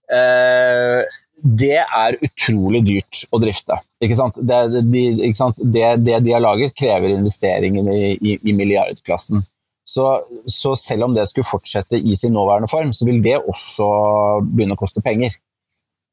Uh, 0.07 1.01
det 1.37 1.83
er 1.83 2.17
utrolig 2.25 2.81
dyrt 2.85 3.25
å 3.31 3.39
drifte. 3.41 3.77
Ikke 4.01 4.17
sant? 4.17 4.39
Det, 4.41 4.81
de, 4.89 5.03
ikke 5.27 5.37
sant? 5.37 5.59
Det, 5.61 5.83
det, 6.01 6.21
de 6.25 6.33
har 6.33 6.41
laget, 6.41 6.73
krever 6.77 7.13
investeringer 7.13 7.91
i, 7.93 8.15
i, 8.15 8.37
i 8.41 8.55
milliardklassen. 8.57 9.43
Så, 9.87 10.05
så, 10.51 10.73
selv 10.75 11.05
om 11.05 11.13
det 11.15 11.27
skulle 11.29 11.47
fortsette 11.47 11.99
i 11.99 12.15
sin 12.19 12.33
nåværende 12.35 12.67
form, 12.71 12.89
så 12.91 13.05
vil 13.07 13.21
det 13.23 13.37
også 13.37 13.85
begynne 14.49 14.75
å 14.75 14.79
koste 14.79 15.03
penger. 15.05 15.37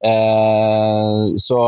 Eh, 0.04 1.36
så, 1.40 1.58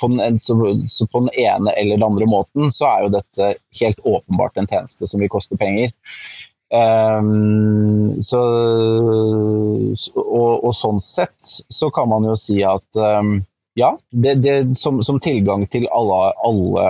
på 0.00 0.08
den, 0.12 0.38
så, 0.38 0.54
så, 0.86 1.06
på 1.06 1.24
den, 1.24 1.32
ene 1.40 1.72
eller 1.72 1.96
den 1.96 2.06
andre 2.06 2.28
måten 2.28 2.68
så 2.74 2.86
er 2.90 3.06
jo 3.06 3.12
dette 3.14 3.54
helt 3.80 4.02
åpenbart 4.04 4.60
en 4.60 4.68
tjeneste 4.68 5.08
som 5.08 5.22
vil 5.22 5.32
koste 5.32 5.56
penger. 5.58 5.94
Um, 6.70 8.20
så, 8.22 8.40
og, 10.14 10.52
og, 10.62 10.70
sånn 10.78 11.00
sett 11.02 11.34
så 11.66 11.88
kan 11.90 12.06
man 12.12 12.28
jo 12.28 12.36
si 12.38 12.60
at 12.62 13.00
um, 13.18 13.40
ja, 13.74 13.90
det, 14.10 14.36
det, 14.44 14.54
som, 14.78 15.00
som, 15.02 15.18
tilgang 15.22 15.66
til 15.70 15.88
alle, 15.90 16.20
alle 16.46 16.84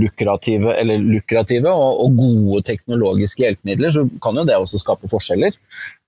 lukrative, 0.00 0.74
lukrative 0.98 1.70
og, 1.70 2.02
og, 2.04 2.18
gode 2.18 2.64
teknologiske 2.66 3.44
hjelpemidler, 3.44 3.92
så 3.94 4.04
kan 4.22 4.36
jo 4.40 4.44
det 4.48 4.58
også 4.58 4.82
skape 4.82 5.10
forskjeller. 5.10 5.54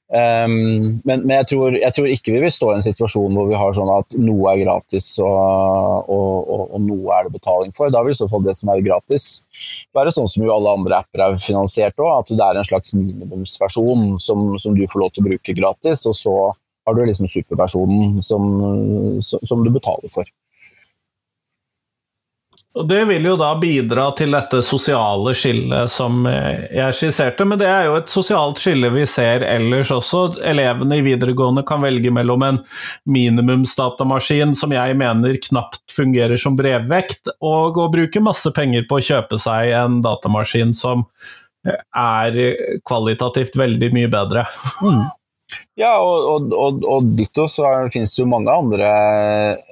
Um, 0.09 1.03
men, 1.05 1.21
men 1.27 1.35
jeg, 1.35 1.47
tror, 1.51 1.75
jeg, 1.77 1.93
tror, 1.93 2.07
ikke 2.09 2.33
vi 2.33 2.39
vil 2.41 2.53
stå 2.53 2.71
i 2.73 2.77
en 2.79 2.85
situasjon 2.87 3.35
hvor 3.37 3.51
vi 3.51 3.59
har 3.61 3.75
sånn 3.77 3.91
at 3.93 4.15
noe 4.17 4.55
er 4.55 4.63
gratis 4.63 5.11
og, 5.21 6.09
og, 6.09 6.49
og, 6.49 6.63
og 6.79 6.81
noe 6.87 7.19
er 7.19 7.27
det 7.27 7.35
betaling 7.35 7.75
for. 7.77 7.93
Da 7.93 8.01
vil 8.07 8.17
i 8.17 8.21
så 8.21 8.29
fall 8.33 8.47
det 8.47 8.57
som 8.57 8.73
er 8.73 8.81
gratis 8.87 9.27
være 9.97 10.15
sånn 10.17 10.31
som 10.31 10.47
jo 10.47 10.55
alle 10.55 10.73
andre 10.79 11.03
apper 11.03 11.27
er 11.27 11.37
finansiert 11.43 12.01
òg, 12.01 12.23
at 12.23 12.33
det 12.33 12.47
er 12.47 12.61
en 12.61 12.71
slags 12.71 12.97
minimumsversjon 12.97 14.17
som, 14.25 14.49
som, 14.57 14.79
du 14.79 14.89
får 14.89 15.05
lov 15.05 15.13
til 15.13 15.27
å 15.27 15.29
bruke 15.29 15.57
gratis, 15.61 16.07
og 16.09 16.17
så 16.17 16.35
har 16.89 16.97
du 16.97 17.05
liksom 17.05 17.29
superversjonen 17.29 18.23
som, 18.25 18.49
som, 19.21 19.45
som 19.45 19.65
du 19.65 19.69
betaler 19.75 20.09
for. 20.13 20.25
Og 22.77 22.89
Det 22.89 23.05
vil 23.09 23.25
jo 23.25 23.33
da 23.41 23.55
bidra 23.59 24.11
til 24.17 24.35
dette 24.37 24.61
sosiale 24.63 25.33
skillet 25.35 25.89
som 25.91 26.27
jeg 26.29 26.95
skisserte, 26.95 27.47
men 27.49 27.59
det 27.61 27.67
er 27.67 27.87
jo 27.89 27.97
et 27.97 28.13
sosialt 28.13 28.61
skille 28.61 28.91
vi 28.93 29.07
ser 29.09 29.43
ellers 29.47 29.89
også. 29.95 30.21
Elevene 30.47 30.99
i 31.01 31.05
videregående 31.07 31.65
kan 31.67 31.81
velge 31.83 32.13
mellom 32.13 32.45
en 32.45 32.61
minimumsdatamaskin 33.09 34.53
som 34.59 34.77
jeg 34.77 34.99
mener 35.01 35.41
knapt 35.49 35.81
fungerer 35.97 36.37
som 36.39 36.59
brevvekt, 36.61 37.33
og 37.41 37.81
å 37.81 37.89
bruke 37.93 38.23
masse 38.23 38.53
penger 38.55 38.85
på 38.89 39.01
å 39.01 39.07
kjøpe 39.11 39.41
seg 39.43 39.73
en 39.81 40.03
datamaskin 40.05 40.77
som 40.77 41.09
er 41.67 42.37
kvalitativt 42.87 43.57
veldig 43.59 43.91
mye 43.97 44.13
bedre. 44.13 44.45
Mm. 44.85 45.03
Ja, 45.79 45.95
og, 46.03 46.53
og, 46.53 46.83
og, 46.85 47.13
ditto 47.17 47.47
så 47.49 47.69
finnes 47.93 48.13
det 48.13 48.21
jo 48.21 48.29
mange 48.29 48.53
andre 48.53 48.89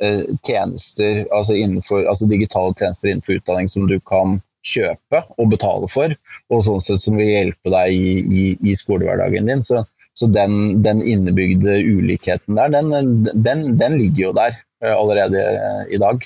eh, 0.00 0.22
tjenester, 0.46 1.24
altså, 1.34 1.56
innenfor, 1.58 2.06
altså, 2.06 2.28
digitale 2.30 2.72
tjenester 2.78 3.10
innenfor 3.10 3.40
utdanning 3.40 3.68
som 3.68 3.88
du 3.90 3.98
kan 4.00 4.38
kjøpe 4.66 5.22
og 5.36 5.50
betale 5.52 5.90
for, 5.90 6.14
og 6.50 6.62
sånn 6.64 6.82
sett 6.82 7.02
som 7.02 7.18
vil 7.18 7.28
hjelpe 7.34 7.72
deg 7.74 7.92
i, 7.92 8.14
i, 8.22 8.46
i 8.70 8.76
skolehverdagen 8.78 9.50
din. 9.50 9.66
Så, 9.66 9.84
så 10.16 10.30
den, 10.32 10.80
den, 10.86 11.02
innebygde 11.04 11.76
ulikheten 11.84 12.56
der, 12.56 12.72
den, 12.72 13.26
den, 13.34 13.68
den 13.76 13.98
ligger 14.00 14.30
jo 14.30 14.32
der 14.38 14.56
eh, 14.56 14.94
allerede 14.94 15.44
i 15.92 16.00
dag. 16.02 16.24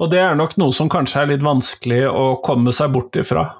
Og 0.00 0.08
det 0.10 0.20
er 0.24 0.36
nok 0.36 0.56
noe 0.60 0.72
som 0.72 0.88
kanskje 0.90 1.22
er 1.22 1.34
litt 1.34 1.44
vanskelig 1.44 2.06
å 2.08 2.38
komme 2.44 2.72
seg 2.72 2.92
bort 2.94 3.16
ifra? 3.20 3.50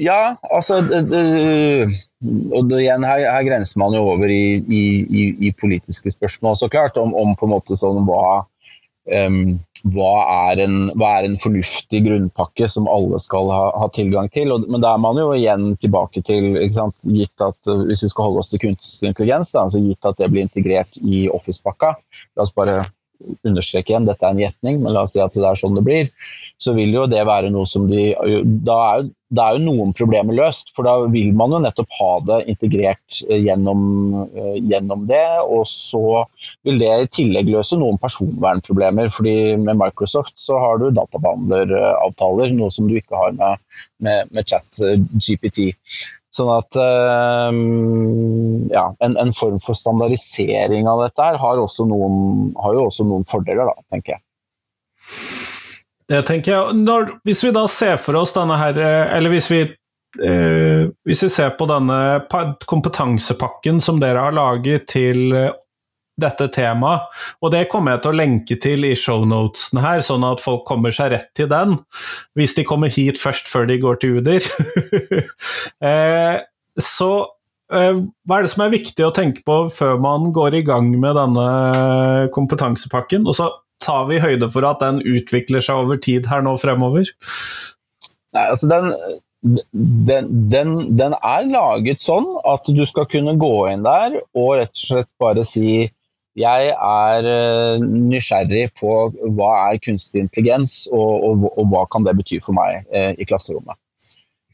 Ja, 0.00 0.38
altså 0.48 0.80
det, 0.86 1.02
det, 1.10 1.22
og 2.22 2.70
det, 2.70 2.84
igjen, 2.84 3.04
her, 3.06 3.24
her, 3.26 3.42
grenser 3.46 3.80
man 3.82 3.96
jo 3.96 4.04
over 4.14 4.30
i, 4.30 4.60
i, 4.62 4.84
i, 5.02 5.26
i, 5.48 5.52
politiske 5.58 6.12
spørsmål, 6.14 6.56
så 6.58 6.70
klart, 6.70 6.96
om, 7.00 7.14
om 7.18 7.34
på 7.38 7.48
en 7.48 7.54
måte 7.56 7.78
sånn 7.78 8.04
hva, 8.06 8.42
um, 9.26 9.40
hva, 9.90 10.12
er 10.52 10.62
en, 10.62 10.76
hva, 10.94 11.16
er 11.18 11.26
en, 11.26 11.36
fornuftig 11.42 12.04
grunnpakke 12.06 12.68
som 12.70 12.86
alle 12.90 13.18
skal 13.22 13.50
ha, 13.50 13.64
ha 13.74 13.90
tilgang 13.94 14.30
til. 14.32 14.54
Og, 14.54 14.68
men 14.70 14.84
da 14.84 14.94
er 14.94 15.02
man 15.02 15.18
jo 15.18 15.32
igjen 15.34 15.72
tilbake 15.82 16.22
til, 16.26 16.54
gitt 16.62 17.46
at 17.46 17.72
hvis 17.88 18.06
vi 18.06 18.12
skal 18.14 18.30
holde 18.30 18.44
oss 18.44 18.52
til 18.52 18.62
kunstig 18.62 19.10
intelligens, 19.10 19.54
da, 19.56 19.66
altså 19.66 19.82
gitt 19.82 20.10
at 20.12 20.22
det 20.22 20.30
blir 20.30 20.46
integrert 20.46 21.02
i 21.02 21.26
Office-pakka, 21.32 21.96
la 22.36 22.46
oss 22.46 22.54
bare 22.54 22.84
understreke 23.46 23.92
igjen, 23.92 24.06
dette 24.06 24.26
er 24.26 24.34
en 24.34 24.42
gjetning, 24.42 24.78
men 24.82 24.94
la 24.94 25.04
oss 25.06 25.14
si 25.16 25.22
at 25.22 25.34
det 25.34 25.46
er 25.46 25.58
sånn 25.58 25.76
det 25.78 25.84
blir, 25.86 26.10
så 26.60 26.74
vil 26.76 26.94
jo 26.94 27.08
det 27.10 27.22
være 27.26 27.52
noe 27.54 27.68
som 27.68 27.86
de 27.90 28.12
Da 28.66 28.78
er 28.86 29.02
jo, 29.02 29.10
da 29.32 29.46
er 29.48 29.56
jo 29.56 29.64
noen 29.70 29.94
problemer 29.96 30.36
løst, 30.36 30.72
for 30.76 30.84
da 30.84 31.08
vil 31.12 31.30
man 31.36 31.54
jo 31.54 31.60
nettopp 31.64 31.94
ha 31.98 32.10
det 32.28 32.38
integrert 32.52 33.20
eh, 33.28 33.40
gjennom, 33.46 33.80
eh, 34.28 34.56
gjennom 34.60 35.06
det. 35.08 35.24
Og 35.46 35.64
så 35.68 36.24
vil 36.66 36.80
det 36.82 36.90
i 36.92 37.10
tillegg 37.18 37.48
løse 37.52 37.78
noen 37.80 38.00
personvernproblemer, 38.02 39.08
fordi 39.14 39.36
med 39.62 39.80
Microsoft 39.80 40.36
så 40.40 40.60
har 40.60 40.82
du 40.82 40.90
databehandleravtaler, 40.92 42.52
noe 42.58 42.70
som 42.74 42.88
du 42.90 42.98
ikke 43.00 43.16
har 43.18 43.32
med, 43.38 43.62
med, 44.04 44.18
med 44.36 44.48
chat 44.48 44.82
GPT. 45.16 45.72
Sånn 46.32 46.48
at 46.48 46.72
ja, 48.72 48.84
en, 49.04 49.16
en, 49.20 49.32
form 49.36 49.58
for 49.60 49.76
standardisering 49.76 50.88
av 50.88 51.02
dette 51.04 51.26
her 51.26 51.36
har, 51.40 51.60
noen, 51.90 52.14
har 52.56 52.72
jo 52.78 52.86
også 52.88 53.04
noen 53.04 53.26
fordeler, 53.28 53.68
da, 53.68 53.76
tenker 53.92 54.16
jeg. 54.16 54.24
Det 56.12 56.20
tenker 56.28 56.52
jeg. 56.52 56.76
Når, 56.84 57.14
hvis 57.24 57.40
vi 57.46 57.54
da 57.54 57.64
ser 57.70 57.96
for 58.02 58.18
oss 58.20 58.34
denne 58.36 58.58
her 58.60 58.76
Eller 59.16 59.32
hvis 59.32 59.48
vi, 59.48 59.62
eh, 60.20 60.84
hvis 61.08 61.24
vi 61.24 61.30
ser 61.32 61.54
på 61.56 61.68
denne 61.70 61.98
kompetansepakken 62.68 63.80
som 63.80 64.00
dere 64.02 64.26
har 64.26 64.36
laget 64.36 64.90
til 64.92 65.32
dette 66.20 66.48
temaet. 66.52 67.08
Og 67.42 67.52
det 67.54 67.66
kommer 67.72 67.94
jeg 67.94 68.04
til 68.04 68.12
å 68.12 68.20
lenke 68.20 68.58
til 68.62 68.86
i 68.88 68.94
shownotene 68.98 69.84
her, 69.84 70.02
sånn 70.04 70.26
at 70.28 70.42
folk 70.44 70.64
kommer 70.68 70.94
seg 70.94 71.12
rett 71.14 71.30
til 71.38 71.48
den. 71.50 71.76
Hvis 72.38 72.56
de 72.58 72.66
kommer 72.68 72.92
hit 72.92 73.20
først 73.20 73.48
før 73.50 73.68
de 73.70 73.78
går 73.82 74.00
til 74.02 74.20
Uder. 74.20 74.48
eh, 75.88 76.36
så 76.78 77.10
eh, 77.72 78.02
hva 78.28 78.38
er 78.38 78.46
det 78.46 78.52
som 78.52 78.66
er 78.66 78.76
viktig 78.76 79.06
å 79.06 79.14
tenke 79.16 79.44
på 79.48 79.58
før 79.72 79.98
man 80.02 80.30
går 80.36 80.60
i 80.60 80.64
gang 80.68 80.92
med 80.92 81.16
denne 81.18 81.48
kompetansepakken? 82.36 83.26
Og 83.26 83.38
så 83.38 83.50
tar 83.82 84.06
vi 84.10 84.20
høyde 84.22 84.48
for 84.52 84.66
at 84.68 84.82
den 84.82 85.02
utvikler 85.02 85.64
seg 85.64 85.82
over 85.84 86.00
tid 86.00 86.28
her 86.30 86.44
nå 86.44 86.54
fremover? 86.62 87.10
Nei, 88.32 88.46
altså 88.46 88.70
den 88.70 88.92
den, 89.42 90.28
den, 90.50 90.74
den, 90.94 91.14
er 91.18 91.48
laget 91.50 91.98
sånn 92.04 92.28
at 92.46 92.68
du 92.70 92.84
skal 92.86 93.08
kunne 93.10 93.34
gå 93.42 93.50
inn 93.72 93.82
der 93.82 94.20
og 94.38 94.52
rett 94.60 94.70
og 94.70 94.84
slett 94.84 95.10
bare 95.18 95.42
si 95.42 95.88
jeg 96.38 96.68
er 96.72 97.26
uh, 97.28 97.82
nysgjerrig 97.82 98.68
på 98.78 98.92
hva 99.36 99.50
er 99.66 99.80
kunstig 99.84 100.22
intelligens, 100.22 100.86
og, 100.92 101.26
og, 101.26 101.48
og 101.50 101.66
hva 101.72 101.82
kan 101.92 102.06
det 102.06 102.14
bety 102.16 102.38
for 102.40 102.56
meg 102.56 102.86
eh, 102.88 103.12
i 103.20 103.26
klasserommet. 103.28 103.76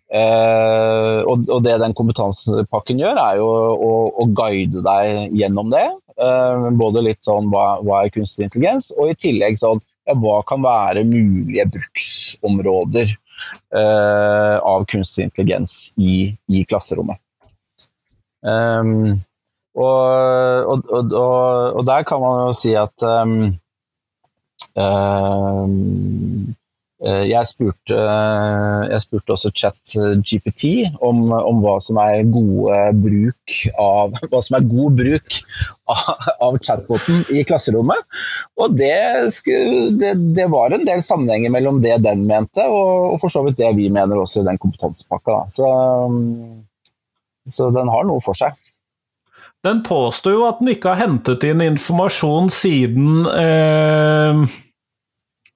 Eh, 0.08 1.20
og, 1.28 1.44
og, 1.46 1.60
det 1.62 1.76
den 1.82 1.94
kompetansepakken 1.94 2.98
gjør, 2.98 3.20
er 3.22 3.38
jo 3.38 3.46
å, 3.46 3.92
å 4.10 4.26
guide 4.34 4.82
deg 4.82 5.38
gjennom 5.38 5.70
det. 5.70 5.84
Både 6.18 7.04
litt 7.06 7.22
sånn 7.22 7.46
hva, 7.52 7.78
hva, 7.86 8.02
er 8.02 8.14
kunstig 8.14 8.48
intelligens, 8.48 8.90
og 8.98 9.12
i 9.12 9.18
tillegg 9.18 9.60
sånn 9.60 9.78
ja, 10.08 10.16
hva 10.18 10.40
kan 10.48 10.64
være 10.64 11.04
mulige 11.06 11.68
bruksområder 11.76 13.14
av 13.70 14.86
kunstig 14.90 15.28
intelligens 15.28 15.92
i, 15.94 16.32
i 16.50 16.64
klasserommet. 16.66 17.20
Um, 18.42 19.20
og, 19.78 20.66
og, 20.72 20.90
og, 20.90 21.12
og, 21.14 21.82
der 21.86 22.02
kan 22.06 22.22
man 22.22 22.40
jo 22.46 22.54
si 22.56 22.74
at 22.78 23.04
um, 23.06 23.34
um, 24.78 26.54
jeg, 26.98 27.46
spurte, 27.46 27.96
jeg 28.90 29.02
spurte 29.04 29.34
også 29.34 29.52
ChatGPT 29.54 30.64
om, 31.04 31.28
om 31.30 31.60
hva 31.62 31.76
som 31.82 32.00
av 32.02 32.26
Hva 34.32 34.40
som 34.42 34.56
er 34.58 34.66
god 34.66 34.96
bruk 34.98 35.38
av, 35.88 36.26
av 36.48 36.58
chatboten 36.58 37.22
i 37.30 37.44
klasserommet. 37.46 38.02
Og 38.58 38.74
det, 38.76 39.30
skulle, 39.34 39.92
det, 40.00 40.14
det, 40.36 40.48
var 40.50 40.74
en 40.74 40.86
del 40.88 41.02
sammenhenger 41.04 41.54
mellom 41.54 41.78
det 41.84 42.00
den 42.04 42.26
mente, 42.28 42.66
og, 42.66 43.14
og 43.14 43.20
for 43.22 43.32
så 43.32 43.44
vidt 43.46 43.60
det 43.62 43.70
vi 43.78 43.88
mener 43.94 44.18
også 44.18 44.42
i 44.42 44.48
den 44.50 44.58
kompetansepakka. 44.60 45.44
Så, 45.54 45.68
så 47.46 47.70
den 47.74 47.94
har 47.94 48.08
noe 48.08 48.22
for 48.24 48.38
seg. 48.38 48.58
Den 49.66 49.82
påstår 49.86 50.36
jo 50.36 50.46
at 50.46 50.60
den 50.60 50.70
ikke 50.74 50.92
har 50.92 51.02
hentet 51.02 51.42
inn 51.48 51.62
informasjon 51.64 52.46
siden 52.54 53.26
eh, 53.26 54.42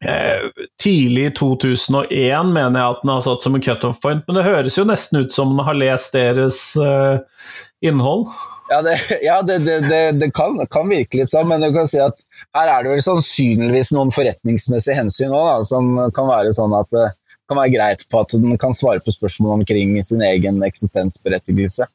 eh, 0.08 0.46
i 0.86 1.30
2001, 1.38 2.52
mener 2.52 2.80
jeg 2.80 2.94
at 2.94 3.02
den 3.04 3.12
har 3.14 3.24
satt 3.24 3.44
som 3.44 3.54
en 3.56 3.64
cutoff 3.64 4.00
point. 4.02 4.24
Men 4.26 4.38
det 4.38 4.46
høres 4.46 4.78
jo 4.78 4.86
nesten 4.88 5.22
ut 5.22 5.34
som 5.34 5.54
den 5.54 5.64
har 5.66 5.78
lest 5.78 6.16
deres 6.16 6.60
eh, 6.76 7.20
innhold. 7.84 8.26
Ja, 8.70 8.80
det, 8.82 8.96
ja, 9.22 9.40
det, 9.42 9.58
det, 9.66 10.02
det 10.20 10.30
kan, 10.34 10.56
kan, 10.72 10.88
virke 10.88 11.20
litt 11.20 11.30
sånn, 11.30 11.48
men 11.50 11.60
du 11.60 11.72
kan 11.74 11.88
si 11.90 12.00
at 12.00 12.22
her 12.56 12.70
er 12.70 12.84
det 12.84 12.94
vel 12.94 13.02
sannsynligvis 13.04 13.92
noen 13.92 14.12
forretningsmessige 14.14 14.96
hensyn 14.96 15.34
òg, 15.36 15.66
som 15.68 15.90
kan 16.16 16.30
være 16.30 16.54
sånn 16.56 16.72
at 16.78 16.88
det 16.94 17.10
kan 17.50 17.58
være 17.58 17.74
greit 17.74 18.06
på 18.08 18.22
at 18.22 18.32
den 18.38 18.56
kan 18.60 18.72
svare 18.76 19.02
på 19.04 19.12
spørsmål 19.12 19.60
omkring 19.60 19.98
sin 20.06 20.22
egen 20.24 20.62
eksistensberettigelse. 20.64 21.88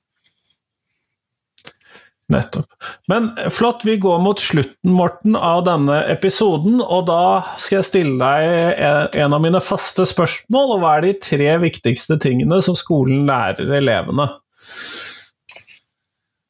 Nettopp. 2.28 2.66
Men 3.08 3.30
flott, 3.56 3.86
vi 3.88 3.96
går 4.04 4.20
mot 4.20 4.40
slutten, 4.40 4.92
Morten, 4.92 5.36
av 5.40 5.62
denne 5.63 6.02
episoden. 6.12 6.82
Og 6.84 7.06
da 7.08 7.40
skal 7.56 7.80
jeg 7.80 7.88
stille 7.88 8.18
deg 8.20 9.16
en 9.24 9.36
av 9.38 9.44
mine 9.44 9.62
faste 9.63 10.04
spørsmål. 10.10 10.74
Og 10.76 10.84
hva 10.84 10.98
er 10.98 11.08
de 11.08 11.13
tre 11.24 11.54
viktigste 11.63 12.20
tingene 12.24 12.60
som 12.66 12.76
skolen 12.76 13.24
lærer 13.30 13.72
elevene? 13.80 14.28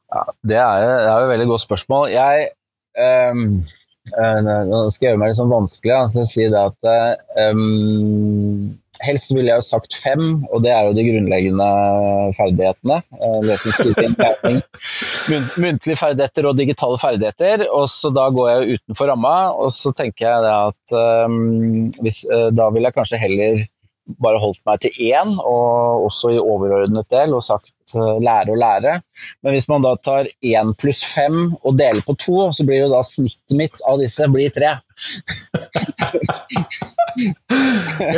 Ja, 0.08 0.24
det 0.50 0.58
er, 0.64 0.88
det 0.88 1.12
er 1.12 1.26
et 1.28 1.34
veldig 1.36 1.50
godt 1.52 1.68
spørsmål. 1.68 2.10
Jeg 2.16 2.50
um, 3.36 3.48
Nå 4.08 4.82
skal 4.96 5.04
jeg 5.04 5.12
gjøre 5.12 5.20
meg 5.20 5.34
litt 5.34 5.42
sånn 5.44 5.52
vanskelig. 5.52 5.94
Altså, 5.94 6.26
si 6.26 6.48
det 6.50 6.62
at 6.64 7.52
um, 7.52 8.78
Helst 9.06 9.34
ville 9.36 9.52
jeg 9.52 9.62
jo 9.62 9.66
sagt 9.68 9.96
fem, 9.98 10.24
og 10.52 10.64
det 10.66 10.72
er 10.74 10.88
jo 10.88 10.96
de 10.98 11.06
grunnleggende 11.06 11.68
ferdighetene. 12.38 13.00
Eh, 13.18 13.40
lesing, 13.46 13.76
skriving, 13.76 14.16
læring, 14.18 14.62
muntlige 15.62 16.00
ferdigheter 16.00 16.50
og 16.50 16.58
digitale 16.58 17.00
ferdigheter. 17.02 17.68
Og 17.70 17.88
så 17.92 18.12
da 18.16 18.28
går 18.34 18.50
jeg 18.50 18.60
jo 18.60 18.78
utenfor 18.80 19.12
ramma, 19.12 19.38
og 19.54 19.74
så 19.76 19.94
tenker 19.98 20.28
jeg 20.28 20.52
at 20.52 20.98
um, 21.28 21.90
hvis, 22.02 22.24
uh, 22.32 22.50
da 22.56 22.70
vil 22.74 22.88
jeg 22.88 22.98
kanskje 22.98 23.22
heller 23.22 23.66
bare 24.24 24.40
holdt 24.42 24.64
meg 24.68 24.82
til 24.84 24.92
én, 25.12 25.30
og 25.38 26.06
også 26.08 26.28
i 26.36 26.42
overordnet 26.42 27.08
del, 27.14 27.34
og 27.36 27.44
sagt 27.46 27.74
uh, 27.98 28.18
lære 28.24 28.52
og 28.54 28.60
lære. 28.62 28.94
Men 29.44 29.52
hvis 29.56 29.70
man 29.72 29.84
da 29.86 29.92
tar 30.00 30.24
én 30.46 30.68
pluss 30.80 31.02
fem 31.08 31.38
og 31.62 31.80
deler 31.80 32.04
på 32.06 32.14
to, 32.20 32.38
så 32.56 32.62
blir 32.68 32.80
jo 32.86 32.94
da 32.94 33.02
snittet 33.06 33.58
mitt 33.60 33.78
av 33.88 33.96
disse 34.02 34.24
blir 34.32 34.50
tre. 34.56 34.72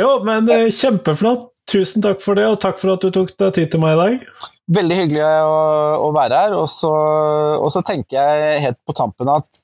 jo, 0.00 0.08
men 0.26 0.40
uh, 0.50 0.68
kjempeflott. 0.68 1.42
Tusen 1.70 2.02
takk 2.02 2.18
for 2.18 2.34
det, 2.34 2.48
og 2.50 2.58
takk 2.62 2.80
for 2.80 2.92
at 2.96 3.02
du 3.04 3.10
tok 3.14 3.30
deg 3.38 3.50
tid 3.54 3.68
til 3.70 3.80
meg 3.82 3.92
i 3.94 4.00
dag. 4.00 4.14
Veldig 4.74 4.96
hyggelig 5.04 5.22
å, 5.22 5.26
å 6.02 6.08
være 6.14 6.34
her. 6.42 6.52
Og 6.58 6.68
så, 6.70 6.90
og 6.90 7.70
så 7.70 7.80
tenker 7.86 8.18
jeg 8.18 8.62
helt 8.64 8.80
på 8.86 8.92
tampen 8.98 9.30
at 9.30 9.60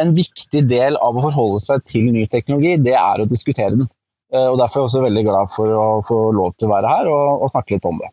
en 0.00 0.14
viktig 0.16 0.62
del 0.68 0.96
av 1.00 1.16
å 1.16 1.22
forholde 1.24 1.60
seg 1.64 1.84
til 1.88 2.08
ny 2.12 2.26
teknologi, 2.32 2.76
det 2.80 2.96
er 2.96 3.22
å 3.22 3.28
diskutere 3.28 3.76
den. 3.76 3.88
Eh, 4.30 4.46
og 4.46 4.58
Derfor 4.60 4.78
er 4.78 4.82
jeg 4.82 4.90
også 4.90 5.04
veldig 5.06 5.24
glad 5.26 5.52
for 5.52 5.74
å 5.74 5.84
få 6.06 6.18
lov 6.36 6.54
til 6.56 6.70
å 6.70 6.74
være 6.74 6.94
her 6.94 7.10
og, 7.10 7.44
og 7.44 7.52
snakke 7.52 7.76
litt 7.76 7.88
om 7.90 7.98
det. 8.02 8.10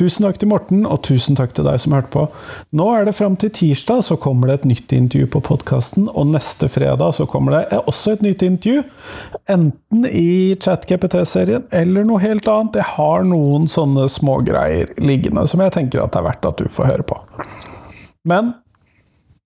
Tusen 0.00 0.24
takk 0.24 0.38
til 0.40 0.48
Morten, 0.48 0.86
og 0.88 1.02
tusen 1.04 1.36
takk 1.36 1.50
til 1.52 1.66
deg 1.68 1.76
som 1.82 1.92
hørte 1.92 2.08
på. 2.14 2.22
Nå 2.78 2.86
er 2.96 3.04
det 3.04 3.12
fram 3.18 3.34
til 3.36 3.50
tirsdag, 3.52 4.00
så 4.06 4.16
kommer 4.16 4.48
det 4.48 4.54
et 4.60 4.70
nytt 4.70 4.94
intervju 4.96 5.28
på 5.34 5.42
podkasten, 5.50 6.06
og 6.08 6.30
neste 6.32 6.70
fredag 6.72 7.12
så 7.18 7.26
kommer 7.28 7.58
det 7.58 7.82
også 7.82 8.14
et 8.16 8.24
nytt 8.24 8.46
intervju. 8.46 8.86
Enten 9.52 10.06
i 10.08 10.56
ChatGPT-serien 10.56 11.68
eller 11.82 12.08
noe 12.08 12.22
helt 12.24 12.48
annet. 12.48 12.80
Jeg 12.80 12.88
har 12.94 13.28
noen 13.28 13.68
sånne 13.68 14.08
smågreier 14.08 14.96
liggende 15.04 15.44
som 15.50 15.60
jeg 15.66 15.76
tenker 15.76 16.00
at 16.00 16.16
det 16.16 16.22
er 16.22 16.28
verdt 16.30 16.48
at 16.48 16.64
du 16.64 16.72
får 16.72 16.92
høre 16.94 17.08
på. 17.12 17.20
Men 18.30 18.54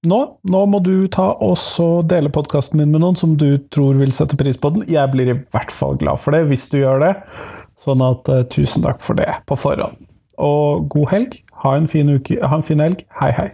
nå, 0.07 0.23
nå 0.55 0.65
må 0.71 0.85
du 0.87 1.09
ta 1.11 1.33
og 1.43 1.59
dele 2.07 2.31
podkasten 2.31 2.79
min 2.79 2.95
med 2.95 3.03
noen 3.03 3.19
som 3.19 3.35
du 3.41 3.57
tror 3.75 3.99
vil 3.99 4.15
sette 4.15 4.39
pris 4.39 4.61
på 4.61 4.71
den. 4.77 4.87
Jeg 4.87 5.11
blir 5.11 5.35
i 5.35 5.39
hvert 5.51 5.75
fall 5.75 5.99
glad 5.99 6.23
for 6.23 6.37
det 6.37 6.45
hvis 6.47 6.71
du 6.71 6.79
gjør 6.85 7.03
det. 7.09 7.15
Sånn 7.75 8.07
at 8.07 8.29
uh, 8.31 8.45
tusen 8.47 8.87
takk 8.87 9.03
for 9.03 9.19
det 9.19 9.33
på 9.51 9.59
forhånd. 9.59 9.99
Og 10.39 10.89
god 10.89 11.11
helg. 11.11 11.43
Ha 11.63 11.77
en 11.77 11.89
fin, 11.89 12.15
uke, 12.15 12.39
ha 12.43 12.57
en 12.57 12.63
fin 12.63 12.81
helg. 12.81 13.07
Hei, 13.21 13.33
hei. 13.33 13.51